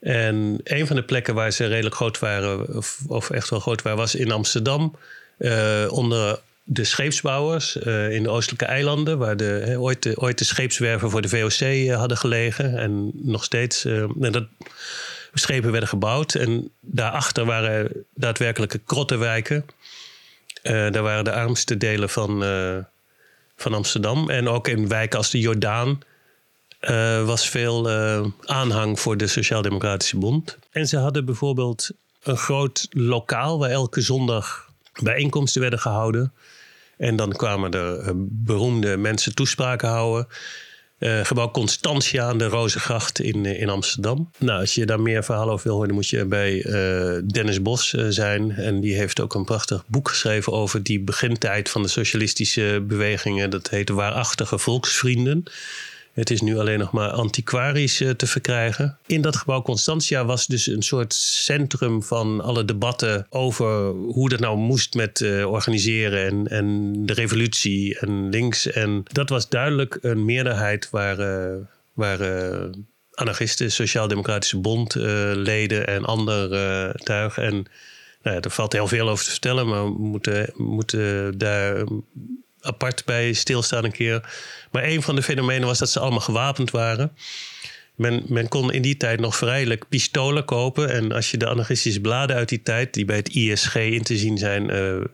[0.00, 3.98] En een van de plekken waar ze redelijk groot waren, of, echt wel groot waren,
[3.98, 4.96] was in Amsterdam.
[5.88, 7.76] onder de scheepsbouwers
[8.10, 12.16] in de Oostelijke Eilanden, waar de, ooit, de, ooit de scheepswerven voor de VOC hadden
[12.16, 12.78] gelegen.
[12.78, 13.84] En nog steeds.
[13.84, 14.44] en dat,
[15.34, 16.34] schepen werden gebouwd.
[16.34, 19.64] En daarachter waren daadwerkelijke krottenwijken.
[20.62, 22.76] Uh, daar waren de armste delen van, uh,
[23.56, 24.30] van Amsterdam.
[24.30, 26.02] En ook in wijken als de Jordaan
[26.80, 27.90] uh, was veel
[28.44, 30.58] aanhang voor de Sociaal-Democratische Bond.
[30.70, 31.90] En ze hadden bijvoorbeeld
[32.22, 36.32] een groot lokaal waar elke zondag bijeenkomsten werden gehouden.
[36.96, 40.28] En dan kwamen er beroemde mensen toespraken houden.
[41.04, 44.30] Uh, gebouw Constantia aan de Rozengracht in, eh, in Amsterdam.
[44.38, 47.62] Nou, als je daar meer verhalen over wil horen, dan moet je bij uh, Dennis
[47.62, 48.50] Bos zijn.
[48.50, 53.50] En die heeft ook een prachtig boek geschreven over die begintijd van de socialistische bewegingen.
[53.50, 55.44] Dat heet Waarachtige Volksvrienden.
[56.14, 58.98] Het is nu alleen nog maar antiquarisch uh, te verkrijgen.
[59.06, 64.40] In dat gebouw Constantia was dus een soort centrum van alle debatten over hoe dat
[64.40, 68.70] nou moest met uh, organiseren en, en de revolutie en links.
[68.70, 71.54] En dat was duidelijk een meerderheid waar, uh,
[71.92, 72.18] waar
[73.10, 74.94] anarchisten, Sociaal-Democratische Bond
[75.34, 77.42] leden en andere tuigen.
[77.42, 77.66] En
[78.22, 81.84] nou ja, er valt heel veel over te vertellen, maar we moeten, moeten daar
[82.64, 84.32] apart bij stilstaan een keer.
[84.70, 87.12] Maar een van de fenomenen was dat ze allemaal gewapend waren.
[87.94, 90.90] Men, men kon in die tijd nog vrijelijk pistolen kopen.
[90.90, 94.16] En als je de anarchistische bladen uit die tijd, die bij het ISG in te
[94.16, 95.04] zien zijn, uh,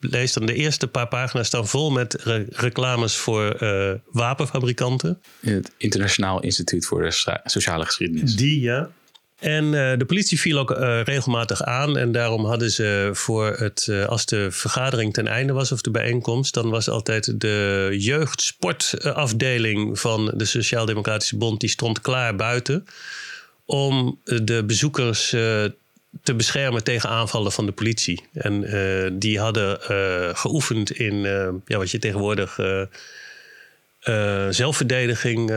[0.00, 5.20] leest, dan de eerste paar pagina's staan vol met re reclames voor uh, wapenfabrikanten.
[5.40, 8.36] Het Internationaal Instituut voor de Sociale Geschiedenis.
[8.36, 8.90] Die, ja.
[9.38, 11.96] En uh, de politie viel ook uh, regelmatig aan.
[11.96, 15.90] En daarom hadden ze voor het, uh, als de vergadering ten einde was of de
[15.90, 22.86] bijeenkomst, dan was altijd de jeugdsportafdeling van de Sociaal-Democratische Bond, die stond klaar buiten.
[23.64, 25.28] Om de bezoekers
[26.22, 28.24] te beschermen tegen aanvallen van de politie.
[28.32, 28.64] En
[29.18, 29.78] die hadden
[30.36, 31.14] geoefend in
[31.66, 32.58] ja, wat je tegenwoordig
[34.08, 35.56] uh, zelfverdediging uh,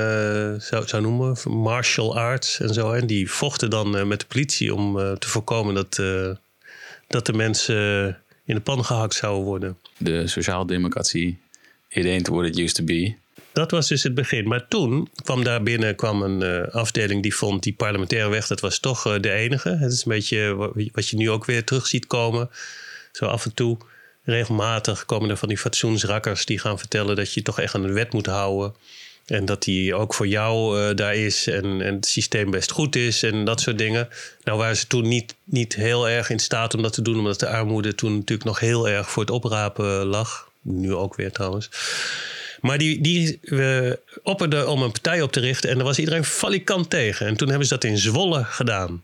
[0.58, 2.92] zou, zou noemen, martial arts en zo.
[2.92, 5.96] En die vochten dan uh, met de politie om te voorkomen dat,
[7.08, 9.78] dat de mensen in de pan gehakt zouden worden.
[9.98, 11.40] De sociaaldemocratie,
[11.90, 13.16] it ain't what it used to be.
[13.54, 14.48] Dat was dus het begin.
[14.48, 18.80] Maar toen kwam daar binnen kwam een afdeling die vond die parlementaire weg, dat was
[18.80, 19.70] toch de enige.
[19.70, 22.50] Het is een beetje wat je nu ook weer terug ziet komen.
[23.12, 23.78] Zo af en toe
[24.24, 27.92] regelmatig komen er van die fatsoensrakkers die gaan vertellen dat je toch echt aan de
[27.92, 28.76] wet moet houden.
[29.26, 32.96] En dat die ook voor jou uh, daar is en, en, het systeem best goed
[32.96, 34.10] is en dat soort dingen.
[34.44, 37.40] Nou waren ze toen niet, niet heel erg in staat om dat te doen, omdat
[37.40, 40.50] de armoede toen natuurlijk nog heel erg voor het oprapen lag.
[40.62, 41.70] Nu ook weer trouwens.
[42.62, 43.40] Maar die, die
[44.24, 47.28] opperden om een partij op te richten en daar was iedereen valikant tegen.
[47.28, 49.04] En toen hebben ze dat in Zwolle gedaan.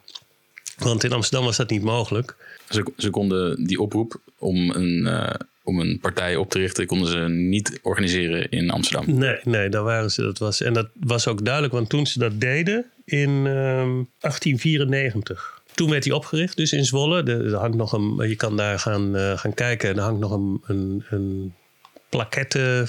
[0.78, 2.36] Want in Amsterdam was dat niet mogelijk.
[2.70, 5.30] Ze, ze konden die oproep om een, uh,
[5.64, 9.18] om een partij op te richten, konden ze niet organiseren in Amsterdam.
[9.18, 10.22] Nee, nee, daar waren ze.
[10.22, 14.04] Dat was, en dat was ook duidelijk, want toen ze dat deden in uh, ehm,
[14.20, 15.62] 1894.
[15.74, 17.24] Toen werd hij opgericht, dus in Zwolle.
[17.24, 19.96] Er, hangt nog een, je kan daar gaan, uh, gaan kijken.
[19.96, 21.54] Er hangt nog een, een, een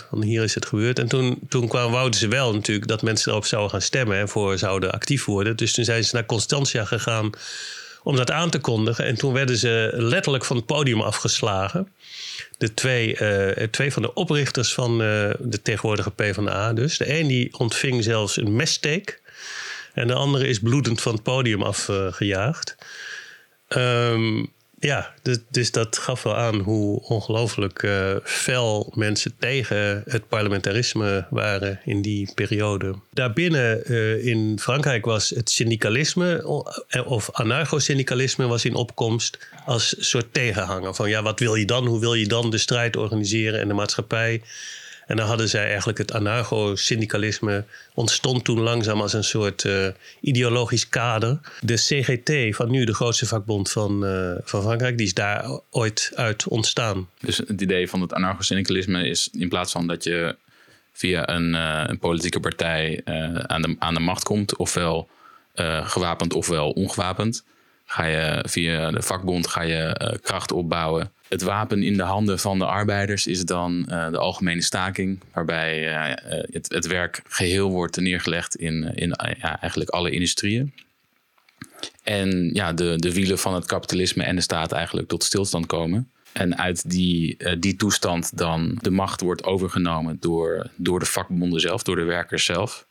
[0.08, 0.98] van hier is het gebeurd.
[0.98, 4.28] En toen, toen kwamen, wouden ze wel natuurlijk dat mensen erop zouden gaan stemmen en
[4.28, 5.56] voor zouden actief worden.
[5.56, 7.30] Dus toen zijn ze naar Constantia gegaan
[8.08, 9.04] om dat aan te kondigen.
[9.04, 11.88] En toen werden ze letterlijk van het podium afgeslagen.
[12.58, 16.98] De twee, uh, twee van de oprichters van uh, de tegenwoordige PvdA dus.
[16.98, 19.20] De een die ontving zelfs een messteek.
[19.94, 22.76] En de andere is bloedend van het podium afgejaagd.
[23.68, 30.28] Um, ja, dus, dus, dat gaf wel aan hoe ongelooflijk uh, fel mensen tegen het
[30.28, 32.94] parlementarisme waren in die periode.
[33.12, 36.46] Daarbinnen uh, in Frankrijk was het syndicalisme
[37.04, 40.94] of anarcho-syndicalisme was in opkomst als soort tegenhanger.
[40.94, 41.86] Van ja, wat wil je dan?
[41.86, 44.42] Hoe wil je dan de strijd organiseren en de maatschappij
[45.08, 49.86] En dan hadden zij eigenlijk het anarcho-syndicalisme ontstond toen langzaam als een soort uh,
[50.20, 51.38] ideologisch kader.
[51.60, 56.12] De CGT van nu, de grootste vakbond van, uh, van Frankrijk, die is daar ooit
[56.14, 57.08] uit ontstaan.
[57.20, 60.36] Dus het idee van het anarcho-syndicalisme is in plaats van dat je
[60.92, 63.00] via een, uh, een politieke partij
[63.46, 65.08] aan, de, aan de macht komt, ofwel
[65.82, 67.44] gewapend ofwel ongewapend,
[67.90, 72.58] ga je via de vakbond ga je kracht opbouwen het wapen in de handen van
[72.58, 78.00] de arbeiders is dan uh, de algemene staking, waarbij uh, het, het, werk geheel wordt
[78.00, 80.72] neergelegd in, in ja, eigenlijk alle industrieën.
[82.02, 86.10] En ja, de, de wielen van het kapitalisme en de staat eigenlijk tot stilstand komen.
[86.32, 91.82] En uit die, die toestand dan de macht wordt overgenomen door, door de vakbonden zelf,
[91.82, 92.86] door de werkers zelf.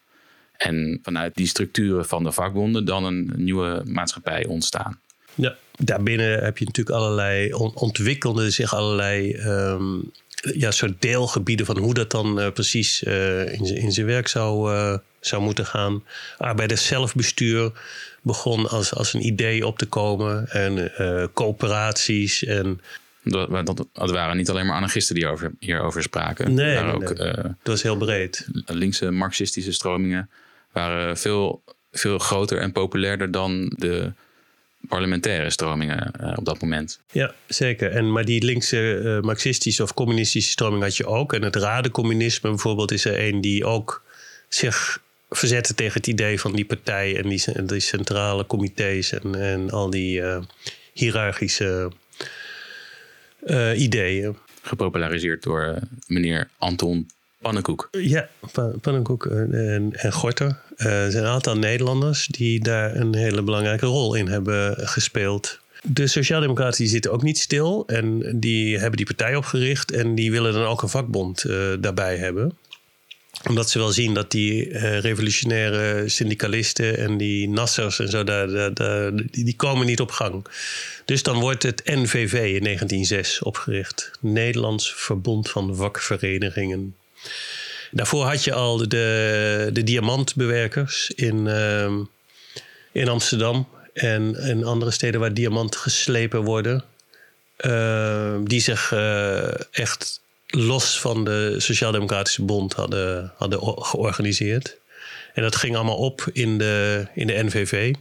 [0.58, 5.00] En vanuit die structuren van de vakbonden dan een nieuwe maatschappij ontstaan.
[5.36, 10.12] Ja, daarbinnen heb je natuurlijk allerlei, ontwikkelde zich allerlei um,
[10.54, 14.74] ja, soort deelgebieden van hoe dat dan uh, precies uh, in, in zijn werk zou,
[14.74, 16.04] uh, zou moeten gaan.
[16.38, 17.72] Arbeiders zelfbestuur
[18.22, 20.92] begon als, als een idee op te komen en
[21.34, 22.82] coöperaties en
[23.24, 26.54] dat, dat, waren niet alleen maar anarchisten die over, hierover spraken.
[26.54, 27.34] Nee, nee, ook, nee.
[27.34, 28.48] dat was heel breed.
[28.66, 30.30] Linkse marxistische stromingen
[30.72, 34.12] waren veel, veel groter en populairder dan de
[34.88, 37.00] parlementaire stromingen uh, op dat moment.
[37.12, 37.92] Ja, zeker.
[37.92, 41.34] En, maar die linkse uh, marxistische of communistische stroming had je ook.
[41.34, 44.04] En het radencommunisme bijvoorbeeld is er een die ook
[44.50, 49.70] zich verzette tegen het idee van die partij en die, die centrale comité's en, en
[49.70, 50.40] al die uh,
[50.94, 51.92] hiërarchische
[53.76, 54.38] ideeën.
[54.62, 57.08] Gepopulariseerd door meneer Anton
[57.42, 57.88] Pannenkoek.
[57.92, 58.30] Ja,
[58.82, 60.60] Pannenkoek en, en Gorter.
[60.76, 65.60] Eh, er zijn een aantal Nederlanders die daar een hele belangrijke rol in hebben gespeeld.
[65.84, 70.54] De Sociaaldemocraten zitten ook niet stil en die hebben die partij opgericht en die willen
[70.54, 72.58] dan ook een vakbond uh, daarbij hebben
[73.48, 79.56] omdat ze wel zien dat die revolutionaire syndicalisten en die nassers en zo, daar, die,
[79.56, 80.46] komen niet op gang.
[81.06, 84.12] Dus dan wordt het NVV in 1906 opgericht.
[84.20, 86.96] Nederlands Verbond van Vakverenigingen.
[87.92, 91.92] Daarvoor had je al de, de diamantbewerkers in, uh,
[92.92, 96.84] in Amsterdam en in andere steden waar diamant geslepen worden.
[97.58, 104.78] Uh, die zich uh, echt los van de Sociaal-Democratische Bond hadden, hadden georganiseerd.
[105.34, 107.94] En dat ging allemaal op in de, in de NVV.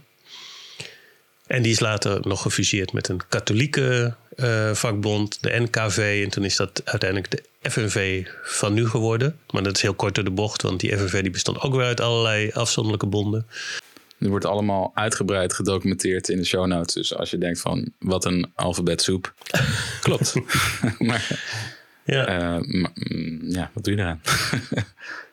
[1.47, 6.21] En die is later nog gefuseerd met een katholieke uh, vakbond, de NKV.
[6.23, 9.39] En toen is dat uiteindelijk de FNV van nu geworden.
[9.51, 11.85] Maar dat is heel kort door de bocht, want die FNV die bestond ook weer
[11.85, 13.47] uit allerlei afzonderlijke bonden.
[14.19, 16.93] Er wordt allemaal uitgebreid gedocumenteerd in de show notes.
[16.93, 19.33] Dus als je denkt van wat een alfabetsoep.
[20.01, 20.33] Klopt.
[20.99, 21.39] maar,
[22.05, 22.29] ja.
[22.29, 24.21] Uh, maar, mm, ja, wat doe je eraan?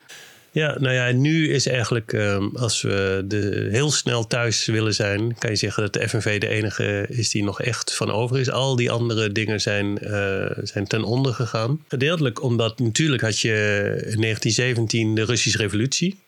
[0.55, 5.39] Ja, nou ja, nu is eigenlijk, um, als we de, heel snel thuis willen zijn,
[5.39, 8.51] kan je zeggen dat de FNV de enige is die nog echt van over is.
[8.51, 11.85] Al die andere dingen zijn, uh, zijn ten onder gegaan.
[11.89, 13.51] Gedeeltelijk omdat natuurlijk had je
[13.97, 16.19] in 1917 de Russische revolutie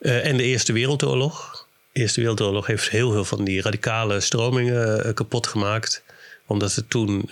[0.00, 1.66] uh, en de Eerste Wereldoorlog.
[1.92, 6.02] De Eerste Wereldoorlog heeft heel veel van die radicale stromingen uh, kapot gemaakt.
[6.46, 7.30] Omdat het toen,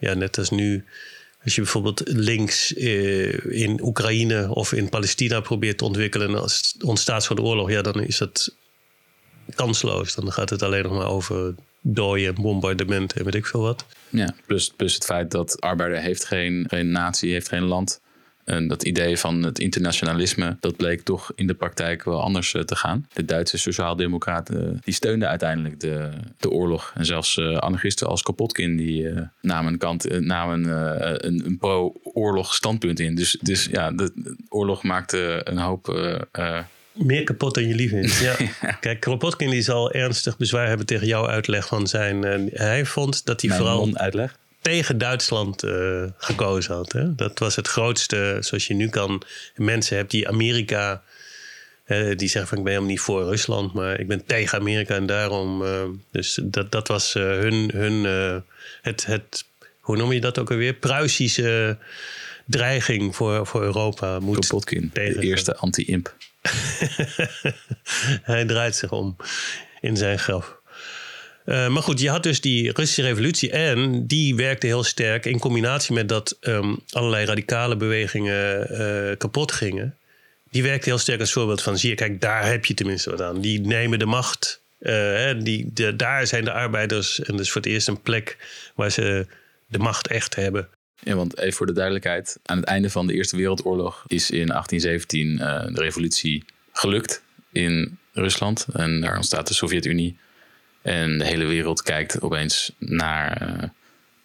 [0.00, 0.84] ja, net als nu
[1.44, 6.74] als je bijvoorbeeld links eh, in Oekraïne of in Palestina probeert te ontwikkelen en als
[6.84, 8.54] ontstaat de oorlog, ja, dan is dat
[9.54, 10.14] kansloos.
[10.14, 13.86] Dan gaat het alleen nog maar over dooien, bombardementen en weet ik veel wat.
[14.08, 18.00] Ja, plus, plus het feit dat arbeider heeft geen, geen natie, heeft geen land.
[18.44, 22.62] En dat idee van het internationalisme, dat bleek toch in de praktijk wel anders eh,
[22.62, 23.06] te gaan.
[23.12, 26.92] De Duitse sociaaldemocraten eh, die steunden uiteindelijk de, de oorlog.
[26.94, 29.08] En zelfs uh, anarchisten als Kapotkin die
[29.40, 30.64] namen, een, kant, namen
[31.26, 33.14] een, een pro-oorlog standpunt in.
[33.14, 35.98] Dus, dus ja, de, oorlog maakte een hoop...
[36.92, 38.20] meer kapot dan je lief is.
[38.20, 38.36] Ja.
[38.80, 42.22] Kijk, Kropotkin die zal ernstig bezwaar hebben tegen jouw uitleg van zijn.
[42.52, 43.96] hij vond dat hij Mijn vooral.
[43.96, 46.92] uitleg tegen Duitsland uh, gekozen had.
[46.92, 47.14] Hè?
[47.14, 49.22] Dat was het grootste, zoals je nu kan.
[49.56, 51.02] Mensen hebt die Amerika.
[51.86, 54.94] Uh, die zeggen van ik ben helemaal niet voor Rusland, maar ik ben tegen Amerika
[54.94, 55.62] en daarom.
[55.62, 57.70] Uh, dus dat, dat was hun.
[57.74, 58.04] hun
[58.82, 59.44] het, het,
[59.80, 60.74] hoe noem je dat ook alweer?
[60.74, 61.78] Pruisische
[62.46, 64.18] dreiging voor, voor Europa.
[64.18, 66.14] Moet Kropotkin, tegen de eerste anti-imp.
[68.32, 69.16] Hij draait zich om
[69.80, 70.62] in zijn graf.
[71.44, 75.38] Uh, maar goed, je had dus die Russische revolutie en die werkte heel sterk in
[75.38, 79.96] combinatie met dat um, allerlei radicale bewegingen uh, kapot gingen.
[80.50, 83.22] Die werkte heel sterk als voorbeeld van, zie je, kijk, daar heb je tenminste wat
[83.22, 83.40] aan.
[83.40, 84.62] Die nemen de macht.
[84.80, 88.36] Uh, die, daar zijn de arbeiders en dus voor het eerst een plek
[88.74, 89.26] waar ze
[89.66, 90.68] de macht echt hebben.
[91.00, 92.38] Ja, want even voor de duidelijkheid.
[92.44, 95.36] Aan het einde van de Eerste Wereldoorlog is in 1817
[95.74, 97.22] de revolutie gelukt
[97.52, 98.66] in Rusland.
[98.72, 100.16] En daar ontstaat de Sovjet-Unie.
[100.84, 103.42] En de hele wereld kijkt opeens naar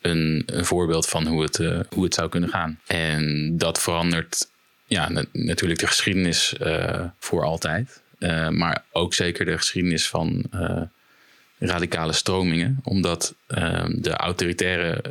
[0.02, 1.58] een, een, voorbeeld van hoe het,
[1.90, 2.80] hoe het zou kunnen gaan.
[2.88, 4.48] En dat verandert
[4.86, 6.56] ja, natuurlijk de geschiedenis
[7.20, 8.02] voor altijd.
[8.50, 10.50] maar ook zeker de geschiedenis van
[11.60, 15.04] radicale stromingen, omdat ehm, de autoritaire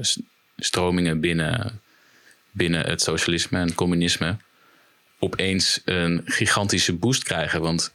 [0.57, 1.81] stromingen binnen,
[2.51, 4.37] binnen het socialisme en communisme
[5.19, 7.61] opeens een gigantische boost krijgen.
[7.61, 7.93] Want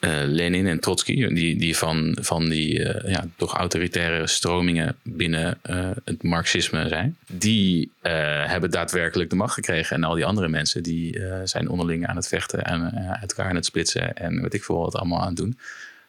[0.00, 5.58] uh, Lenin en Trotsky, die, die van, van die uh, ja, toch autoritaire stromingen binnen
[5.70, 9.96] uh, het marxisme zijn, die hebben daadwerkelijk de macht gekregen.
[9.96, 13.56] En al die andere mensen die zijn onderling aan het vechten en uit elkaar aan
[13.56, 15.58] het splitsen en weet ik veel wat allemaal aan het doen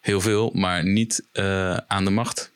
[0.01, 1.23] heel veel, maar niet
[1.87, 2.51] aan de macht.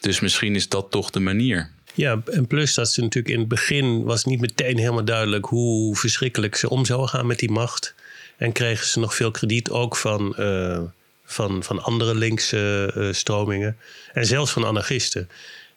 [0.00, 1.70] Dus misschien is dat toch de manier.
[1.94, 5.96] Ja, en plus dat ze natuurlijk in het begin was niet meteen helemaal duidelijk hoe
[5.96, 7.94] verschrikkelijk ze om zouden gaan met die macht.
[8.40, 10.80] En kregen ze nog veel krediet ook van, uh,
[11.24, 13.76] van, van andere linkse uh, stromingen.
[14.12, 15.28] En zelfs van anarchisten.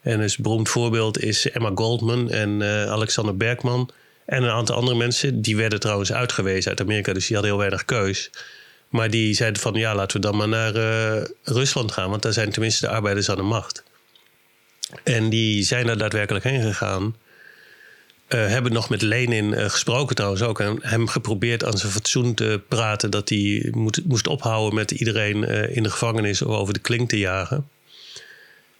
[0.01, 3.89] En een beroemd voorbeeld is Emma Goldman en Alexander Bergman.
[4.25, 5.41] En een aantal andere mensen.
[5.41, 8.29] Die werden trouwens uitgewezen uit Amerika, dus die hadden heel weinig keus.
[8.89, 10.73] Maar die zeiden van ja, laten we dan maar naar
[11.43, 13.83] Rusland gaan, want daar zijn tenminste de arbeiders aan de macht.
[15.03, 17.15] En die zijn er daadwerkelijk heen gegaan.
[18.29, 20.59] Uh, hebben nog met Lenin uh, gesproken trouwens ook.
[20.59, 23.11] En hem geprobeerd aan zijn fatsoen te praten.
[23.11, 27.67] Dat hij moet, moest ophouden met iedereen in de gevangenis over de klink te jagen.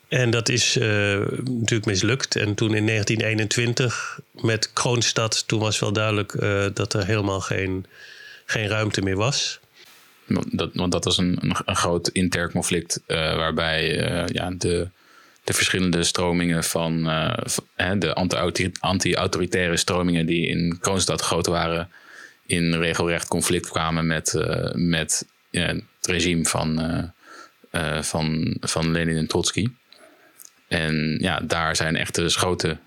[0.08, 2.36] En dat is natuurlijk mislukt.
[2.36, 6.32] En toen in 1921 met Kroonstad, toen was wel duidelijk
[6.76, 7.86] dat er helemaal geen,
[8.46, 9.60] geen ruimte meer was.
[10.52, 13.84] Dat, want dat was een, een, groot intern conflict waarbij
[14.32, 14.88] ja, de,
[15.44, 17.34] de verschillende stromingen van uh,
[18.00, 18.14] de
[18.80, 21.89] anti-autoritaire stromingen die in Kroonstad groot waren,
[22.46, 24.34] in regelrecht conflict kwamen met,
[24.74, 26.82] met het regime van,
[28.02, 29.68] van, van Lenin en Trotsky.
[30.68, 32.80] En ja, daar zijn echte schoten,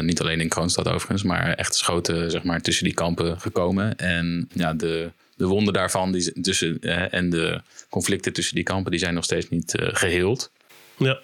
[0.00, 3.96] niet alleen in Kroonstad overigens, maar echte schoten zeg maar, tussen die kampen gekomen.
[3.96, 8.90] En ja, de, de wonden daarvan die, tussen, eh, en de conflicten tussen die kampen,
[8.90, 10.52] die zijn nog steeds niet geheeld.
[10.96, 11.18] Ja,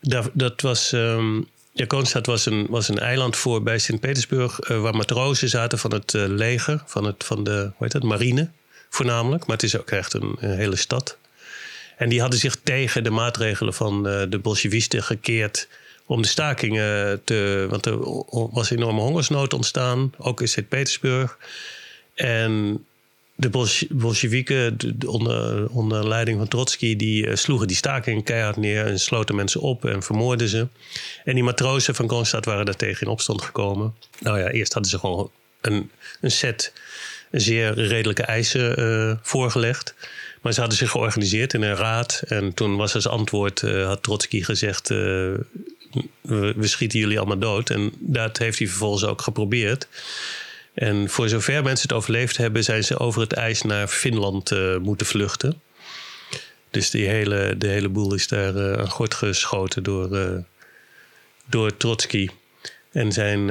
[0.00, 0.92] dat, dat was.
[0.92, 1.48] Um,
[2.22, 6.82] was een, was een eiland voor bij Sint-Petersburg, uh, waar matrozen zaten van het leger,
[6.86, 8.50] van, het, van de hoe heet marine
[8.88, 9.46] voornamelijk.
[9.46, 11.16] Maar het is ook echt een, hele stad.
[11.96, 15.68] En die hadden zich tegen de maatregelen van de Bolshevisten gekeerd
[16.06, 17.66] om de stakingen te.
[17.70, 17.98] Want er
[18.50, 21.38] was enorme hongersnood ontstaan, ook in Sint-Petersburg.
[22.14, 22.84] En
[23.40, 23.50] de
[23.90, 24.76] Bolsjewieken,
[25.06, 29.60] onder, onder leiding van Trotsky, die uh, sloegen die staking keihard neer en sloten mensen
[29.60, 30.68] op en vermoorden ze.
[31.24, 33.94] En die matrozen van Kronstadt waren daartegen in opstand gekomen.
[34.18, 35.30] Nou ja, eerst hadden ze gewoon
[35.60, 36.72] een, een set
[37.30, 39.94] zeer redelijke eisen uh, voorgelegd.
[40.42, 42.22] Maar ze hadden zich georganiseerd in een raad.
[42.28, 45.44] En toen was als antwoord, uh, had Trotsky gezegd, we,
[46.56, 47.70] we schieten jullie allemaal dood.
[47.70, 49.88] En dat heeft hij vervolgens ook geprobeerd.
[50.78, 54.76] En voor zover mensen het overleefd hebben, zijn ze over het ijs naar Finland uh,
[54.76, 55.60] moeten vluchten.
[56.70, 60.38] Dus die hele, de hele boel is daar uh, aan gort geschoten door, uh,
[61.46, 62.28] door Trotsky
[62.92, 63.44] en zijn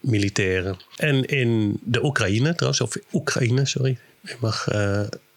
[0.00, 0.76] militairen.
[0.96, 3.98] En in de Oekraïne trouwens, of Oekraïne, sorry.
[4.24, 4.68] Ik mag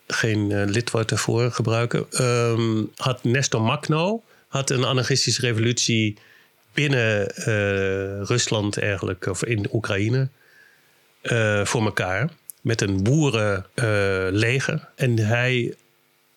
[0.07, 2.05] geen lidwoord ervoor gebruiken.
[2.25, 6.17] Um, had Nestor Makhno had een anarchistische revolutie
[6.73, 7.27] binnen
[8.25, 10.29] Rusland eigenlijk, of in Oekraïne
[11.21, 12.29] uh, voor elkaar.
[12.61, 14.73] Met een boerenleger.
[14.73, 15.75] Uh, en hij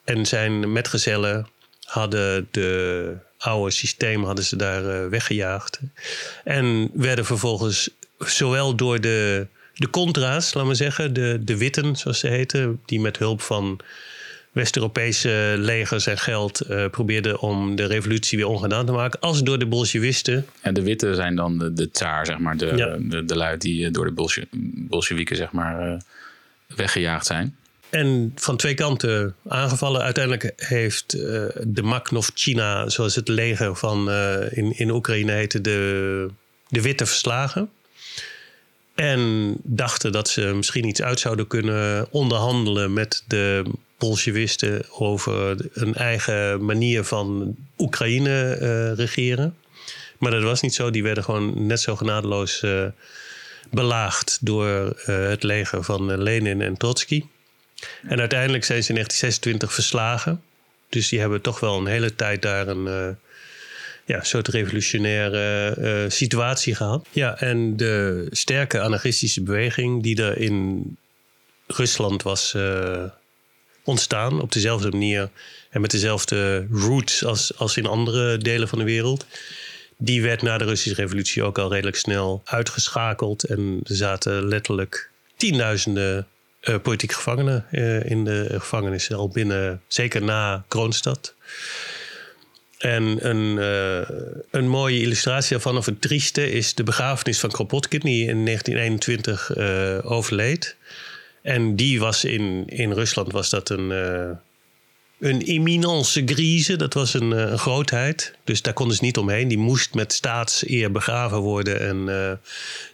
[0.05, 1.47] en zijn metgezellen
[1.85, 5.81] hadden de oude systeem hadden ze daar uh, weggejaagd.
[6.45, 12.19] En werden vervolgens zowel door de, de contra's, laten we zeggen, de, de witten zoals
[12.19, 13.81] ze heten, die met hulp van
[14.53, 19.59] West-Europese legers en geld uh, probeerden om de revolutie weer ongedaan te maken, als door
[19.59, 20.47] de Bolshevisten.
[20.61, 23.87] En de witte zijn dan de, de tsaar, zeg maar, de, de, de lui die
[23.87, 25.99] eh, door de Bolsje, Bolsjewieken zeg maar, uh,
[26.77, 27.57] weggejaagd zijn.
[27.91, 30.03] En van twee kanten aangevallen.
[30.03, 31.23] Uiteindelijk heeft uh,
[31.67, 34.11] de Makhnovchina, zoals het leger van
[34.51, 36.29] in, in Oekraïne heette, de,
[36.69, 37.71] de witte verslagen.
[38.95, 43.65] En dachten dat ze misschien iets uit zouden kunnen onderhandelen met de
[44.99, 49.57] Over een eigen manier van Oekraïne uh, regeren.
[50.19, 50.91] Maar dat was niet zo.
[50.91, 52.87] Die werden gewoon net zo genadeloos uh,
[53.71, 57.25] belaagd door uh, het leger van Lenin en Trotsky.
[58.03, 60.43] En uiteindelijk zijn ze in 1926 verslagen.
[60.89, 63.17] Dus die hebben toch wel een hele tijd daar een,
[64.05, 67.07] ja, soort revolutionaire eh, situatie gehad.
[67.11, 70.85] Ja, en de sterke anarchistische beweging die er in
[71.67, 73.05] Rusland was uh,
[73.85, 75.31] ontstaan op dezelfde manier
[75.71, 79.27] en met dezelfde roots als, als in andere delen van de wereld.
[79.97, 83.45] Die werd na de Russische revolutie ook al redelijk snel uitgeschakeld.
[83.45, 86.27] En er zaten letterlijk tienduizenden
[86.63, 91.35] uh, politieke gevangenen uh, in de gevangenissen al binnen, zeker na Kroonstad.
[92.79, 94.17] En een, uh,
[94.51, 100.05] een mooie illustratie daarvan, of een trieste, is de begrafenis van Kropotkin, die in 1921
[100.05, 100.77] overleed.
[101.43, 103.91] En die was in, in Rusland was dat een,
[105.19, 108.35] een eminence grise, dat was een, een, grootheid.
[108.45, 109.49] Dus daar konden ze niet omheen.
[109.49, 111.81] Die moest met staatseer begraven worden.
[111.81, 112.41] En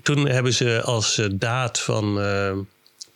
[0.03, 2.19] toen hebben ze als daad van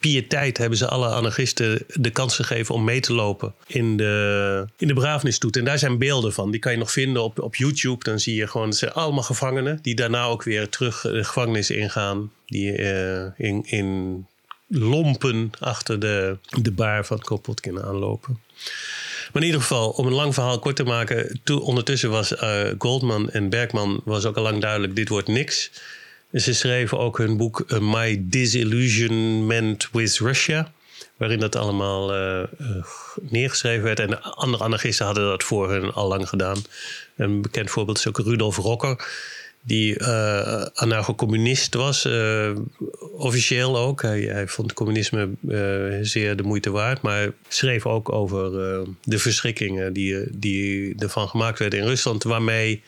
[0.02, 4.86] pietijd hebben ze alle anarchisten de kans gegeven om mee te lopen in de, in
[4.86, 5.56] de begrafenisstoet.
[5.56, 6.50] En daar zijn beelden van.
[6.50, 8.04] Die kan je nog vinden op, op YouTube.
[8.04, 11.70] Dan zie je gewoon, het zijn allemaal gevangenen die daarna ook weer terug de gevangenis
[11.70, 12.32] ingaan.
[12.46, 14.26] Die uh, in, in
[14.72, 18.40] lompen achter de, de baar van Kropotkin aanlopen.
[19.32, 21.40] Maar in ieder geval, om een lang verhaal kort te maken.
[21.44, 25.70] Toen, ondertussen was uh, Goldman en Bergman was ook al lang duidelijk, dit wordt niks.
[26.32, 30.72] Ze schreven ook hun boek uh, My Disillusionment with Russia.
[31.16, 32.42] Waarin dat allemaal uh,
[33.20, 34.00] neergeschreven werd.
[34.00, 36.64] En andere anarchisten hadden dat voor hun al lang gedaan.
[37.16, 39.06] Een bekend voorbeeld is ook Rudolf Rocker.
[39.64, 42.08] Die uh, anarcho-communist was.
[43.12, 44.02] officieel ook.
[44.02, 45.28] Hij, hij vond communisme
[46.02, 47.02] zeer de moeite waard.
[47.02, 48.50] Maar schreef ook over
[49.02, 52.22] de verschrikkingen die, die ervan gemaakt werden in Rusland.
[52.22, 52.82] Waarmee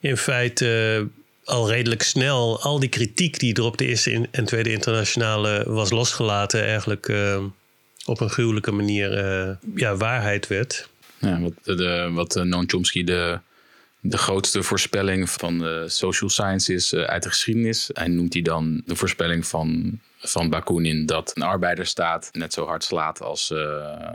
[0.00, 1.06] in feite
[1.44, 5.90] al redelijk snel al die kritiek die er op de Eerste en Tweede Internationale was
[5.90, 7.12] losgelaten, eigenlijk
[8.04, 9.10] op een gruwelijke manier
[9.74, 10.88] ja, waarheid werd.
[11.18, 13.38] Ja, wat, de, wat Noam Chomsky de,
[14.08, 17.90] de grootste voorspelling van de social sciences uit de geschiedenis.
[17.92, 22.84] Hij noemt die dan de voorspelling van, van Bakunin dat een arbeiderstaat net zo hard
[22.84, 23.54] slaat als,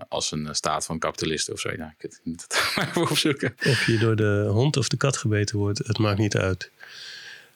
[0.09, 1.69] als een staat van kapitalisten of zo.
[1.69, 3.55] Ik moet het maar opzoeken.
[3.65, 6.71] Of je door de hond of de kat gebeten wordt, het maakt niet uit.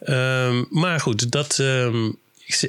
[0.06, 2.18] Um, maar goed, dat, um,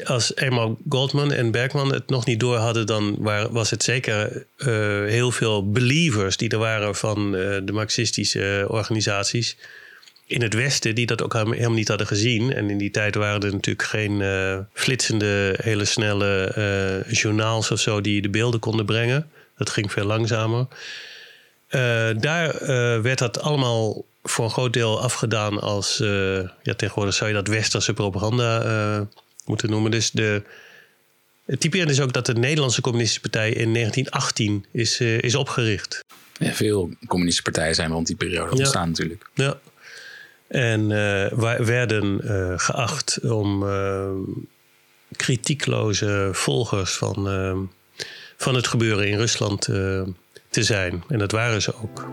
[0.05, 3.17] als eenmaal Goldman en Bergman het nog niet door hadden, dan
[3.51, 4.67] was het zeker uh,
[5.05, 9.57] heel veel believers die er waren van uh, de marxistische organisaties
[10.27, 12.53] in het Westen, die dat ook helemaal niet hadden gezien.
[12.55, 18.01] En in die tijd waren er natuurlijk geen uh, flitsende, hele snelle journaals of zo
[18.01, 19.31] die de beelden konden brengen.
[19.57, 20.67] Dat ging veel langzamer.
[22.21, 22.63] daar
[23.03, 25.97] werd dat allemaal voor een groot deel afgedaan als,
[26.63, 29.07] ja, tegenwoordig zou je dat westerse propaganda
[29.49, 29.91] moeten noemen.
[29.91, 30.43] Dus de,
[31.47, 36.05] het is ook dat de Nederlandse Communistische Partij in 1918 is, uh, is opgericht.
[36.39, 38.89] Ja, veel communistische partijen zijn rond die periode ontstaan ja.
[38.89, 39.31] natuurlijk.
[39.35, 39.59] Ja.
[40.49, 40.89] En
[41.67, 42.21] werden
[42.61, 43.67] geacht om
[45.17, 47.17] kritiekloze volgers van,
[48.37, 49.61] van het gebeuren in Rusland
[50.51, 51.05] te zijn.
[51.09, 52.07] En dat waren ze ook.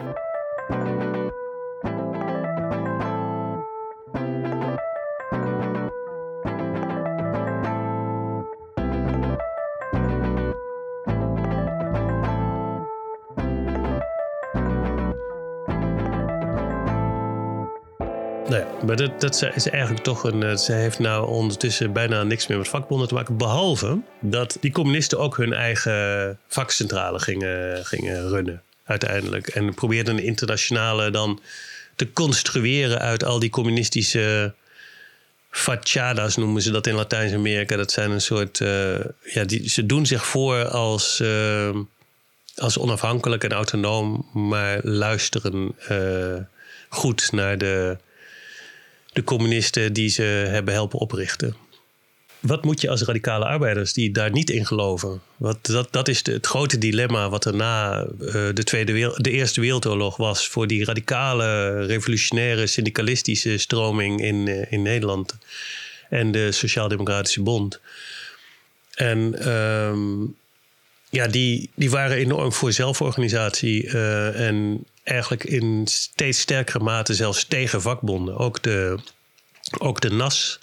[18.96, 20.44] Maar dat, is eigenlijk toch een.
[20.44, 23.38] Eh, ze heeft nou ondertussen bijna niks meer met vakbonden te maken.
[23.38, 28.62] Behalve dat die communisten ook hun eigen vakcentrale gingen, gingen runnen.
[28.84, 29.48] Uiteindelijk.
[29.48, 31.42] En probeerden een internationale dan
[31.96, 34.54] te construeren uit al die communistische.
[35.50, 37.76] Fachadas noemen ze dat in Latijns-Amerika.
[37.76, 38.60] Dat zijn een soort.
[38.60, 41.20] Uh, ja, die, ze doen zich voor als.
[41.22, 41.70] Uh,
[42.56, 45.76] als onafhankelijk en autonoom, maar luisteren
[46.90, 47.98] goed naar de
[49.16, 51.56] de communisten die ze hebben helpen oprichten.
[52.40, 55.22] Wat moet je als radicale arbeiders die daar niet in geloven?
[55.38, 59.62] Wat, dat, dat is het grote dilemma wat er na uh, de, tweede de Eerste
[59.62, 65.38] Wereldoorlog was voor die radicale, revolutionaire, syndicalistische stroming in, uh, in Nederland
[66.10, 67.80] en de Sociaal-Democratische Bond.
[68.96, 70.36] En um,
[71.10, 77.46] ja, die, die waren enorm voor zelforganisatie uh, en eigenlijk in steeds sterkere mate zelfs
[77.46, 78.38] tegen vakbonden.
[78.38, 78.98] Ook de,
[79.78, 80.60] ook de NAS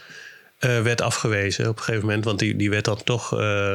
[0.60, 3.38] uh, werd afgewezen op een gegeven moment, want die, die werd dan toch.
[3.38, 3.74] Uh,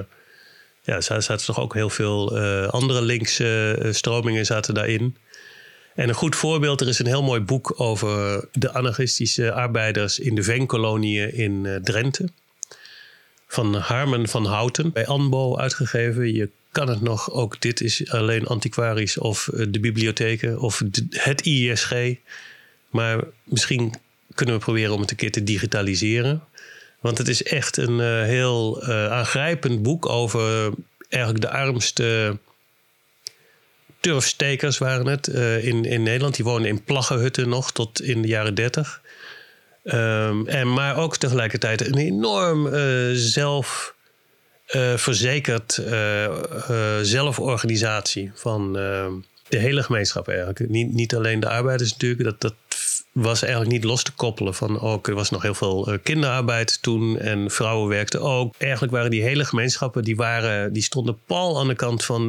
[0.83, 5.17] ja, zaten toch ook heel veel uh, andere linkse stromingen zaten daarin.
[5.95, 10.35] En een goed voorbeeld, er is een heel mooi boek over de anarchistische arbeiders in
[10.35, 12.29] de veenkoloniën in Drenthe.
[13.47, 16.33] Van Harmen van Houten, bij ANBO uitgegeven.
[16.33, 17.31] Je kan het nog.
[17.31, 21.93] Ook dit is alleen antiquarisch of eh, de bibliotheken of het IISG.
[22.89, 23.93] Maar misschien
[24.35, 26.43] kunnen we proberen om het een keer te digitaliseren.
[26.99, 30.73] Want het is echt een uh, heel uh, aangrijpend boek over
[31.09, 32.37] eigenlijk de armste
[33.99, 35.27] turfstekers waren het
[35.63, 36.35] in, in Nederland.
[36.35, 39.01] Die woonden in plaggenhutten nog tot in de jaren dertig.
[39.83, 42.69] Um, en maar ook tegelijkertijd een enorm
[43.15, 43.95] zelf
[44.95, 45.81] verzekerd
[47.01, 48.73] zelforganisatie van
[49.49, 50.69] de hele gemeenschap eigenlijk.
[50.69, 52.23] Niet, niet alleen de arbeiders natuurlijk.
[52.23, 52.55] Dat, dat
[53.11, 57.19] was eigenlijk niet los te koppelen van ook, er was nog heel veel kinderarbeid toen
[57.19, 58.55] en vrouwen werkten ook.
[58.57, 62.21] Eigenlijk waren die hele gemeenschappen, die, waren, die stonden pal aan de kant van,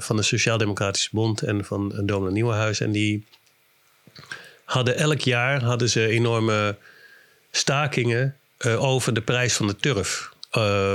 [0.00, 2.80] van de Sociaal-Democratische Bond en van uh, Dominee Nieuwenhuis.
[2.80, 3.26] En die
[4.64, 6.76] hadden elk jaar hadden ze enorme
[7.50, 10.32] stakingen over de prijs van de turf.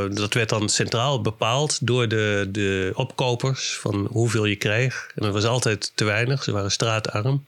[0.10, 5.12] Dat werd dan centraal bepaald door de, de opkopers van hoeveel je kreeg.
[5.16, 7.46] En dat was altijd te weinig, ze waren straatarm.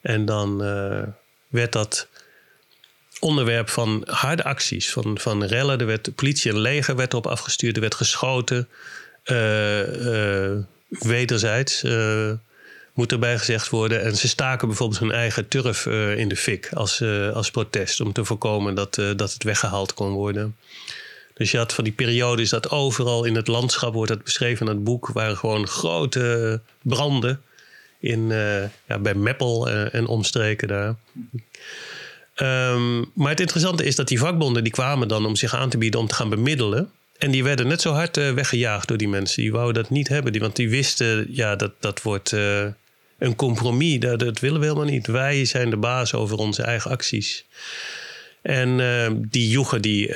[0.00, 1.02] En dan uh,
[1.48, 2.08] werd dat
[3.20, 5.80] onderwerp van harde acties, van, van rellen.
[5.80, 8.68] Er werd, politie en leger werd op afgestuurd, er werd geschoten.
[9.24, 10.52] Uh,
[10.88, 11.82] wederzijds
[12.92, 14.02] moet erbij gezegd worden.
[14.02, 17.02] En ze staken bijvoorbeeld hun eigen turf in de fik als,
[17.32, 18.00] als protest.
[18.00, 20.56] Om te voorkomen dat, dat het weggehaald kon worden.
[21.34, 24.72] Dus je had van die periodes dat overal in het landschap wordt dat beschreven in
[24.72, 25.08] het boek.
[25.08, 27.42] waren gewoon grote branden
[27.98, 30.94] in, uh, ja, bij Meppel uh, en omstreken daar.
[32.36, 35.78] Um, maar het interessante is dat die vakbonden die kwamen dan om zich aan te
[35.78, 36.90] bieden om te gaan bemiddelen.
[37.18, 39.42] En die werden net zo hard uh, weggejaagd door die mensen.
[39.42, 40.32] Die wouden dat niet hebben.
[40.32, 42.32] Die, want die wisten, ja, dat, dat wordt
[43.18, 43.98] een compromis.
[43.98, 45.06] Dat, dat, willen we helemaal niet.
[45.06, 47.44] Wij zijn de baas over onze eigen acties.
[48.44, 48.76] En
[49.30, 50.08] die joegen die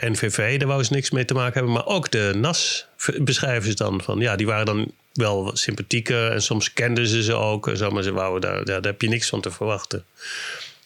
[0.00, 1.72] NVV, daar wou ze niks mee te maken hebben.
[1.72, 2.86] Maar ook de NAS
[3.18, 4.18] beschrijven ze dan van...
[4.18, 6.30] Ja, die waren dan wel sympathieker.
[6.30, 7.70] En soms kenden ze ze ook.
[7.74, 10.04] Zo, maar ze wouden daar, daar, heb je niks van te verwachten.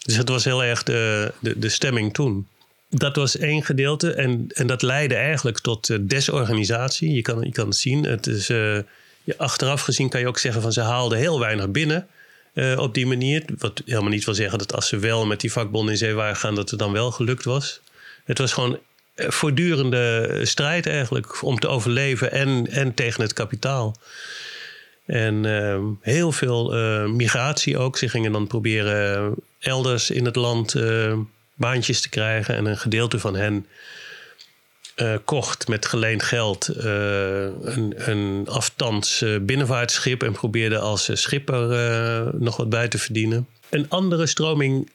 [0.05, 2.47] Dus het was heel erg de, de, de stemming toen.
[2.89, 4.13] Dat was één gedeelte.
[4.13, 7.13] En, en dat leidde eigenlijk tot uh, desorganisatie.
[7.13, 8.03] Je kan, je kan het zien.
[8.03, 8.79] Het is, uh,
[9.37, 12.07] achteraf gezien kan je ook zeggen van ze haalden heel weinig binnen.
[12.53, 13.43] Uh, op die manier.
[13.57, 16.35] Wat helemaal niet wil zeggen dat als ze wel met die vakbonden in zee waren
[16.35, 17.81] gaan, dat het dan wel gelukt was.
[18.23, 18.79] Het was gewoon
[19.15, 23.95] voortdurende strijd eigenlijk om te overleven en, en tegen het kapitaal.
[25.05, 27.97] En uh, heel veel uh, migratie ook.
[27.97, 30.75] Ze gingen dan proberen elders in het land
[31.55, 32.55] baantjes te krijgen.
[32.55, 33.65] En een gedeelte van hen
[35.25, 40.23] kocht met geleend geld een, een afstands binnenvaartschip.
[40.23, 41.67] En probeerde als schipper
[42.39, 43.47] nog wat bij te verdienen.
[43.69, 44.89] Een andere stroming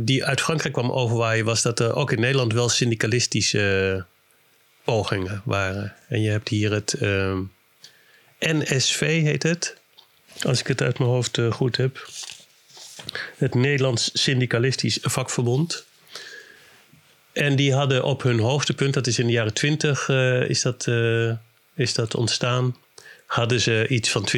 [0.00, 4.04] die uit Frankrijk kwam overwaaien, was dat er ook in Nederland wel syndicalistische
[4.84, 5.94] pogingen waren.
[6.08, 6.96] En je hebt hier het
[8.38, 9.76] NSV, heet het.
[10.42, 12.08] Als ik het uit mijn hoofd goed heb.
[13.36, 15.86] Het Nederlands Syndicalistisch Vakverbond.
[17.32, 20.88] En die hadden op hun hoogtepunt, dat is in de jaren twintig, uh, is, dat,
[21.74, 22.76] is dat ontstaan.
[23.26, 24.28] Hadden ze iets van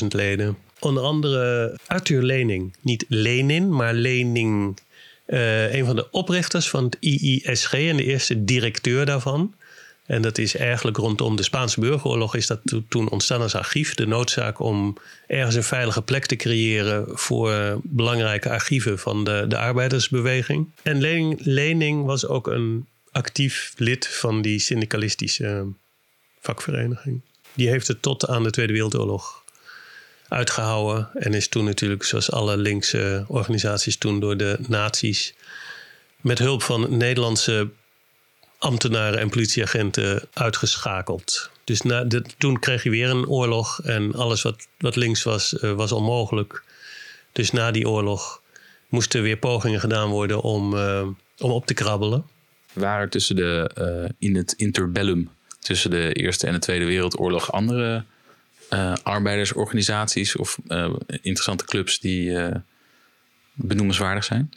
[0.00, 0.56] 20.000 leden.
[0.78, 2.76] Onder andere Arthur Lening.
[2.80, 4.78] Niet Lenin, maar Lening.
[5.26, 9.54] Uh, een van de oprichters van het IISG en de eerste directeur daarvan.
[10.06, 13.94] En dat is eigenlijk rondom de Spaanse burgeroorlog is dat toen ontstaan als archief.
[13.94, 14.96] De noodzaak om
[15.26, 20.70] ergens een veilige plek te creëren voor belangrijke archieven van de, de arbeidersbeweging.
[20.82, 25.66] En Lening, Lening was ook een actief lid van die syndicalistische
[26.40, 27.20] vakvereniging.
[27.54, 29.42] Die heeft het tot aan de Tweede Wereldoorlog
[30.28, 31.08] uitgehouden.
[31.14, 35.34] En is toen natuurlijk, zoals alle linkse organisaties toen door de nazi's...
[36.20, 37.68] met hulp van Nederlandse
[38.62, 41.50] ambtenaren en politieagenten uitgeschakeld.
[41.64, 42.06] Dus na
[42.38, 46.62] toen kreeg je weer een oorlog en alles wat, wat links was, uh, was onmogelijk.
[47.32, 48.42] Dus na die oorlog
[48.88, 51.06] moesten weer pogingen gedaan worden om, uh,
[51.38, 52.24] om op te krabbelen.
[52.72, 58.04] Waren tussen de, uh, in het interbellum, tussen de Eerste en de Tweede Wereldoorlog, andere
[59.02, 60.58] arbeidersorganisaties of
[61.08, 62.38] interessante clubs die
[63.54, 64.52] benoemenswaardig zijn?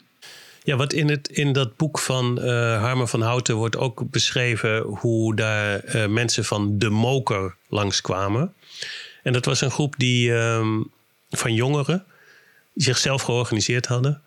[0.66, 2.38] Ja, wat in, het, in dat boek van
[2.78, 8.54] Harmer van Houten wordt ook beschreven hoe daar mensen van de Moker langskwamen.
[9.22, 10.90] En dat was een groep die um,
[11.30, 12.04] van jongeren
[12.74, 14.22] zichzelf georganiseerd hadden.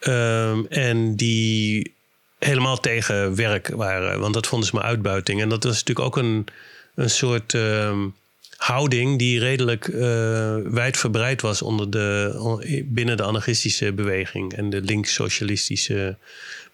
[0.00, 1.94] Um, en die
[2.38, 5.40] helemaal tegen werk waren, want dat vonden ze maar uitbuiting.
[5.40, 6.46] En dat was natuurlijk ook een,
[6.94, 7.52] een soort.
[7.52, 8.14] Um,
[8.56, 16.16] houding die redelijk uh, wijdverbreid was onder de, binnen de anarchistische beweging en de links-socialistische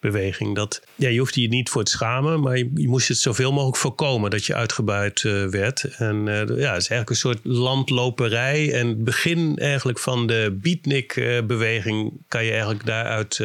[0.00, 0.54] beweging.
[0.54, 3.76] Dat, ja, je hoefde je niet voor te schamen, maar je, moest het zoveel mogelijk
[3.76, 5.84] voorkomen dat je uitgebuit uh, werd.
[5.84, 8.72] En uh, ja, het is eigenlijk een soort landloperij.
[8.72, 13.40] En het begin eigenlijk van de beatnik-beweging kan je eigenlijk daaruit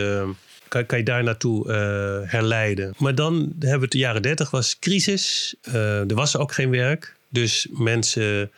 [0.67, 1.71] kan, kan je daar naartoe
[2.25, 2.93] herleiden.
[2.97, 5.55] Maar dan hebben we het de jaren 30 was crisis.
[5.71, 7.16] Er was ook geen werk.
[7.29, 8.51] Dus mensen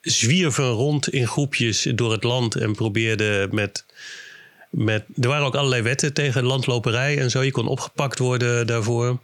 [0.00, 3.84] zwierven rond in groepjes door het land en probeerden met.
[4.70, 7.42] met er waren ook allerlei wetten tegen landloperij en zo.
[7.42, 9.18] Je kon opgepakt worden daarvoor.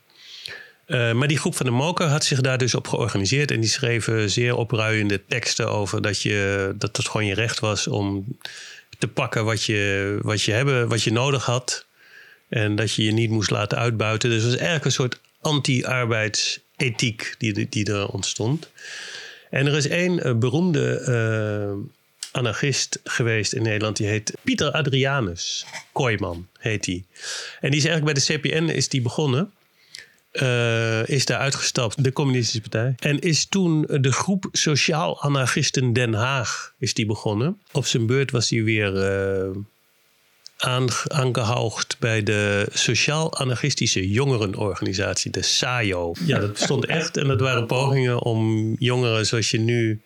[0.87, 3.51] Uh, maar die groep van de Moker had zich daar dus op georganiseerd.
[3.51, 7.87] En die schreven zeer opruiende teksten over dat, je, dat het gewoon je recht was
[7.87, 8.37] om
[8.99, 11.87] te pakken wat je, wat je, hebben, wat je nodig had.
[12.49, 14.31] En dat je je niet moest laten uitbuiten.
[14.31, 15.21] Dus het was eigenlijk een soort
[16.83, 18.71] anti-arbeidsethiek die, die er ontstond.
[19.51, 21.91] En er is één uh, beroemde uh,
[22.31, 23.97] anarchist geweest in Nederland.
[23.97, 27.05] Die heet Pieter Adrianus Kooijman, heet hij.
[27.61, 29.53] En die is eigenlijk bij de CPN is die begonnen.
[30.33, 32.95] Uh, is daar uitgestapt, de Communistische Partij.
[32.99, 37.61] En is toen de groep Sociaal Anarchisten Den Haag is die begonnen.
[37.73, 38.93] Op zijn beurt was hij weer
[40.63, 46.13] aangehoogd bij de Sociaal-Anarchistische Jongerenorganisatie, de SAJO.
[46.27, 50.01] Ja, dat bestond echt en dat waren pogingen om jongeren zoals je nu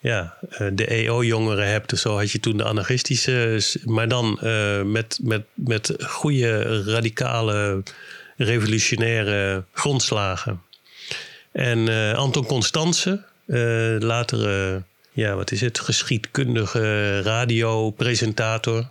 [0.00, 1.90] ja, eh, de EO-jongeren hebt.
[1.90, 7.82] Dus zo had je toen de anarchistische, maar dan uh, met, met, met goede, radicale,
[8.36, 10.62] revolutionaire grondslagen.
[11.52, 14.82] En uh, Anton Constance, uh, latere,
[15.12, 18.86] ja, wat is het, geschiedkundige radiopresentator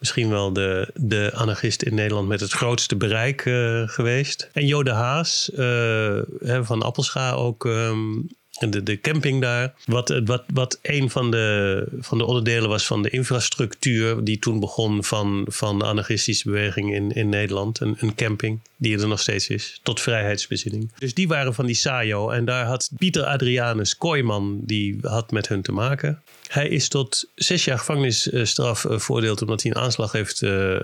[0.00, 4.48] misschien wel de, de anarchist in Nederland met het grootste bereik uh, geweest.
[4.52, 6.18] En Jode Haas uh,
[6.62, 8.28] van Appelscha ook um,
[8.68, 9.72] de, de camping daar.
[9.84, 14.60] Wat, wat, wat een van de, van de onderdelen was van de infrastructuur die toen
[14.60, 17.80] begon van, van de anarchistische beweging in, in Nederland.
[17.80, 20.92] Een, een camping die er nog steeds is, tot vrijheidsbezinning.
[20.98, 25.48] Dus die waren van die SAJO en daar had Pieter Adrianus Kooijman, die had met
[25.48, 26.22] hun te maken.
[26.48, 30.76] Hij is tot zes jaar gevangenisstraf uh, veroordeeld omdat hij een aanslag heeft uh,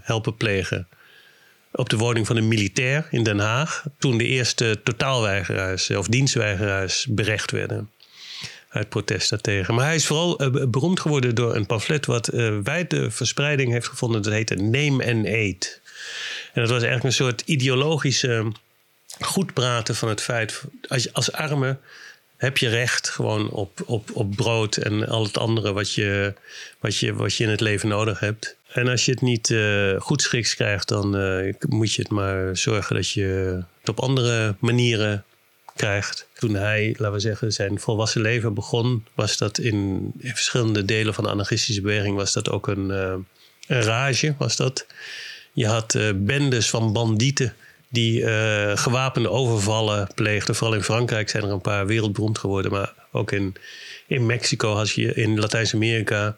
[0.00, 0.88] helpen plegen
[1.76, 3.84] op de woning van een militair in Den Haag.
[3.98, 7.90] Toen de eerste totaalweigeraars of dienstweigeraars berecht werden.
[8.68, 9.74] Uit protest daartegen.
[9.74, 13.88] Maar hij is vooral uh, beroemd geworden door een pamflet wat uh, wijde verspreiding heeft
[13.88, 14.22] gevonden.
[14.22, 15.80] Dat heette Name and Aid.
[16.52, 18.52] En dat was eigenlijk een soort ideologische
[19.20, 20.62] goed praten van het feit.
[20.88, 21.78] Als, als arme
[22.36, 26.34] heb je recht gewoon op, op, op brood en al het andere wat je,
[26.80, 28.56] wat, je, wat je in het leven nodig hebt.
[28.76, 32.56] En als je het niet uh, goed schiks krijgt, dan uh, moet je het maar
[32.56, 35.24] zorgen dat je het op andere manieren
[35.76, 36.28] krijgt.
[36.34, 41.14] Toen hij, laten we zeggen, zijn volwassen leven begon, was dat in, in verschillende delen
[41.14, 43.14] van de anarchistische beweging was dat ook een, uh,
[43.66, 44.34] een rage.
[44.38, 44.86] Was dat.
[45.52, 47.54] Je had bendes van bandieten
[47.88, 48.26] die
[48.76, 50.54] gewapende overvallen pleegden.
[50.54, 53.54] Vooral in Frankrijk zijn er een paar wereldberoemd geworden, maar ook in,
[54.06, 56.36] in Mexico had je in Latijns-Amerika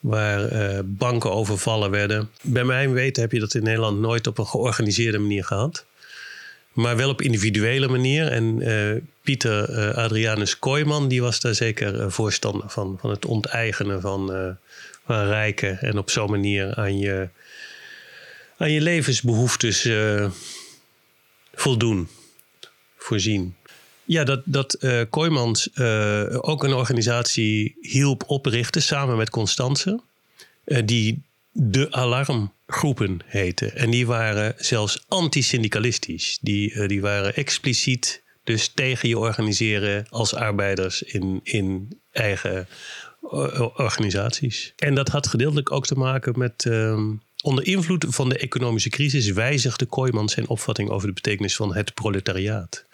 [0.00, 2.30] waar uh, banken overvallen werden.
[2.42, 5.84] Bij mijn weten heb je dat in Nederland nooit op een georganiseerde manier gehad.
[6.72, 8.26] Maar wel op individuele manier.
[8.26, 12.96] En uh, Pieter uh, Adrianus Kooijman die was daar zeker voorstander van.
[13.00, 14.56] Van het onteigenen van,
[15.06, 15.80] van rijken.
[15.80, 17.28] En op zo'n manier aan je,
[18.56, 19.88] aan je levensbehoeftes
[21.54, 22.08] voldoen.
[22.96, 23.54] Voorzien.
[24.10, 30.00] Ja, dat, dat uh, Kooijmans uh, ook een organisatie hielp oprichten samen met Constance.
[30.64, 33.66] Uh, die de alarmgroepen heette.
[33.66, 36.38] En die waren zelfs anti-syndicalistisch.
[36.40, 42.68] Die, die waren expliciet dus tegen je organiseren als arbeiders in, in eigen
[43.76, 44.72] organisaties.
[44.76, 49.30] En dat had gedeeltelijk ook te maken met ehm, Onder invloed van de economische crisis
[49.30, 52.84] wijzigde Kooijman zijn opvatting over de betekenis van het proletariaat.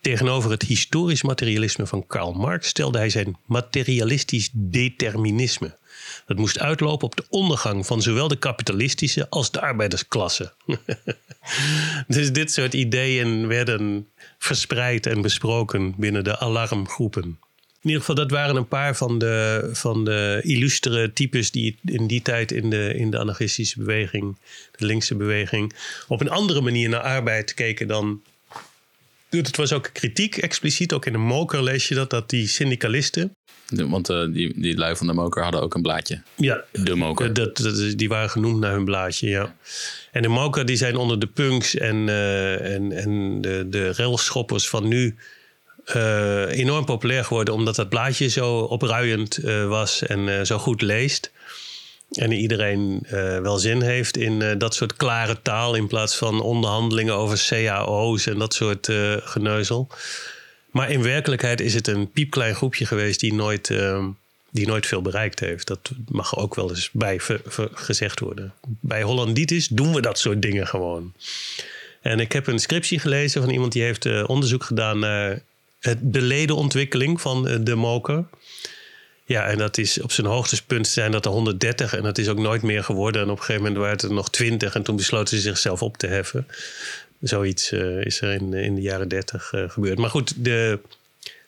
[0.00, 5.76] Tegenover het historisch materialisme van Karl Marx stelde hij zijn materialistisch determinisme.
[6.26, 10.52] Dat moest uitlopen op de ondergang van zowel de kapitalistische als de arbeidersklasse.
[12.06, 14.08] dus dit soort ideeën werden
[14.38, 17.38] verspreid en besproken binnen de alarmgroepen.
[17.82, 22.06] In ieder geval, dat waren een paar van de, van de illustere types die in
[22.06, 24.36] die tijd in de, in de anarchistische beweging,
[24.76, 25.74] de linkse beweging,
[26.08, 28.22] op een andere manier naar arbeid keken dan.
[29.40, 33.36] Het was ook kritiek, expliciet, ook in de moker lees je dat, dat die syndicalisten.
[33.66, 36.22] want uh, die, die lui van de moker hadden ook een blaadje.
[36.36, 37.32] Ja, de moker.
[37.32, 39.54] Dat, dat, die waren genoemd naar hun blaadje, ja.
[40.10, 44.68] En de moker die zijn onder de punks en, uh, en, en de, de railschoppers
[44.68, 45.16] van nu
[45.84, 51.32] eh, enorm populair geworden omdat dat blaadje zo opruiend was en zo goed leest.
[52.12, 53.06] En iedereen
[53.42, 58.38] wel zin heeft in dat soort klare taal in plaats van onderhandelingen over cao's en
[58.38, 58.88] dat soort
[59.22, 59.88] geneuzel.
[60.72, 64.04] Maar in werkelijkheid is het een piepklein groepje geweest die nooit, ehm,
[64.50, 65.66] die nooit veel bereikt heeft.
[65.66, 67.20] Dat mag ook wel eens bij
[67.72, 68.52] gezegd worden.
[68.80, 71.12] Bij Hollanditis doen we dat soort dingen gewoon.
[72.00, 75.42] En ik heb een scriptie gelezen van iemand die heeft uh, onderzoek gedaan naar
[76.00, 78.24] de ledenontwikkeling van uh, de moker.
[79.32, 82.38] Ja, en dat is op zijn hoogtepunt zijn dat er 130 en dat is ook
[82.38, 83.22] nooit meer geworden.
[83.22, 85.82] En op een gegeven moment waren het er nog 20 en toen besloten ze zichzelf
[85.82, 86.46] op te heffen.
[87.20, 89.98] Zoiets uh, is er in, in de jaren 30 gebeurd.
[89.98, 90.78] Maar goed, de,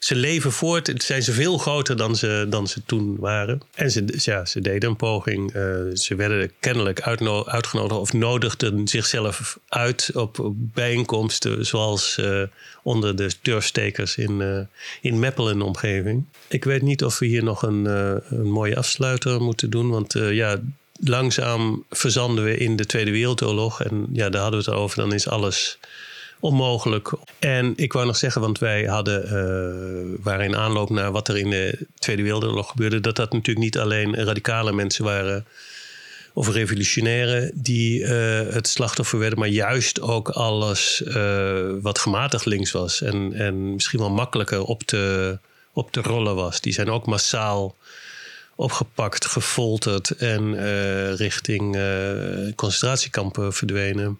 [0.05, 0.87] ze leven voort.
[0.87, 3.61] Het zijn ze veel groter dan ze, dan ze toen waren.
[3.75, 5.55] En ze, ja, ze deden een poging.
[5.55, 5.63] Uh,
[5.95, 7.01] ze werden kennelijk
[7.47, 11.67] uitgenodigd of nodigden zichzelf uit op, bijeenkomsten.
[11.67, 12.43] Zoals uh,
[12.83, 14.61] onder de turfstekers in, uh,
[15.01, 16.25] in Meppel en de omgeving.
[16.49, 19.91] Ik weet niet of we hier nog een, een mooie afsluiter moeten doen.
[19.91, 20.61] Want ja,
[21.01, 23.83] langzaam verzanden we in de Tweede Wereldoorlog.
[23.83, 24.97] En ja, daar hadden we het over.
[24.97, 25.79] Dan is alles
[26.41, 27.11] onmogelijk.
[27.39, 31.37] En ik wou nog zeggen, want wij hadden, uh, waren in aanloop naar wat er
[31.37, 35.47] in de Tweede Wereldoorlog gebeurde, dat dat natuurlijk niet alleen radicale mensen waren
[36.32, 38.09] of revolutionairen die uh,
[38.53, 43.99] het slachtoffer werden, maar juist ook alles uh, wat gematigd links was en, en misschien
[43.99, 45.39] wel makkelijker op te,
[45.72, 46.61] op te rollen was.
[46.61, 47.76] Die zijn ook massaal
[48.55, 50.57] opgepakt, gefolterd en
[51.16, 51.78] richting
[52.55, 54.18] concentratiekampen verdwenen.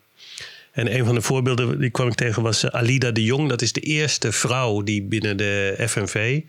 [0.75, 3.49] En een van de voorbeelden die kwam ik tegen was eh, Alida de Jong.
[3.49, 6.41] Dat is de eerste vrouw die binnen de FNV,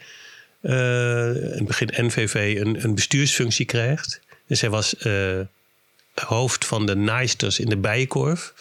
[0.62, 4.22] uh, eh, in het begin NVV, een, een bestuursfunctie krijgt.
[4.48, 5.40] En zij was uh,
[6.14, 8.54] hoofd van de naaisters in de Bijenkorf.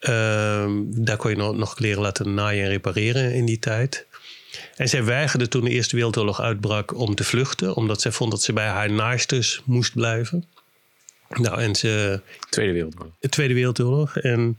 [0.00, 4.06] Uh, daar kon je nog, nog kleren laten naaien en repareren in die tijd.
[4.76, 8.42] En zij weigerde toen de Eerste Wereldoorlog uitbrak om te vluchten, omdat zij vond dat
[8.42, 10.44] ze bij haar naaisters moest blijven.
[11.28, 12.20] Nou, en ze.
[12.50, 13.12] Tweede Wereldoorlog.
[13.20, 14.16] De Tweede Wereldoorlog.
[14.16, 14.58] En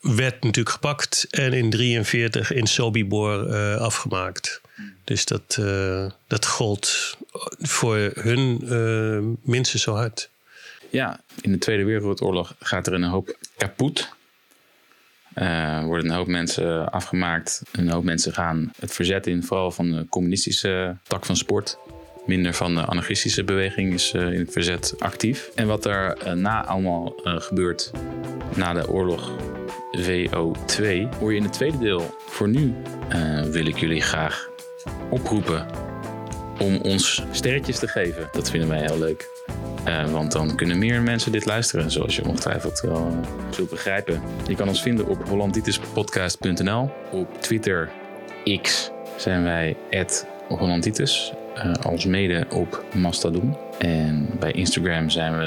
[0.00, 4.60] werd natuurlijk gepakt en in 1943 in Sobibor uh, afgemaakt.
[5.04, 7.16] Dus dat, uh, dat gold
[7.58, 10.30] voor hun uh, minstens zo hard.
[10.90, 14.14] Ja, in de Tweede Wereldoorlog gaat er een hoop kapot.
[15.84, 17.62] Worden een hoop mensen afgemaakt.
[17.72, 21.78] Een hoop mensen gaan het verzet in, vooral van de communistische tak van sport.
[22.26, 25.50] Minder van de anarchistische beweging is in het verzet actief.
[25.54, 27.90] En wat er na allemaal gebeurt,
[28.54, 29.32] na de oorlog,
[29.98, 32.14] VO2 hoor je in het tweede deel.
[32.26, 32.74] Voor nu
[33.14, 34.50] uh, wil ik jullie graag
[35.10, 35.66] oproepen
[36.58, 38.28] om ons sterretjes te geven.
[38.32, 39.28] Dat vinden wij heel leuk.
[39.88, 44.22] Uh, want dan kunnen meer mensen dit luisteren, zoals je ongetwijfeld wel uh, zult begrijpen.
[44.48, 46.90] Je kan ons vinden op hollanditispodcast.nl.
[47.10, 47.90] Op Twitter
[48.62, 49.76] X zijn wij
[50.48, 53.56] Hollanditis, uh, als mede op Mastodon.
[53.78, 55.44] En bij Instagram zijn we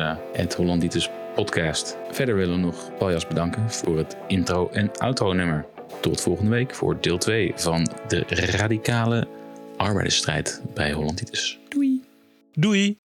[0.53, 1.97] Hollanditis podcast.
[2.11, 5.65] Verder willen we nog Paljas bedanken voor het intro- en outro-nummer.
[6.01, 9.27] Tot volgende week voor deel 2 van de radicale
[9.77, 11.59] arbeidersstrijd bij Hollanditis.
[11.69, 12.01] Doei!
[12.53, 12.97] Doei!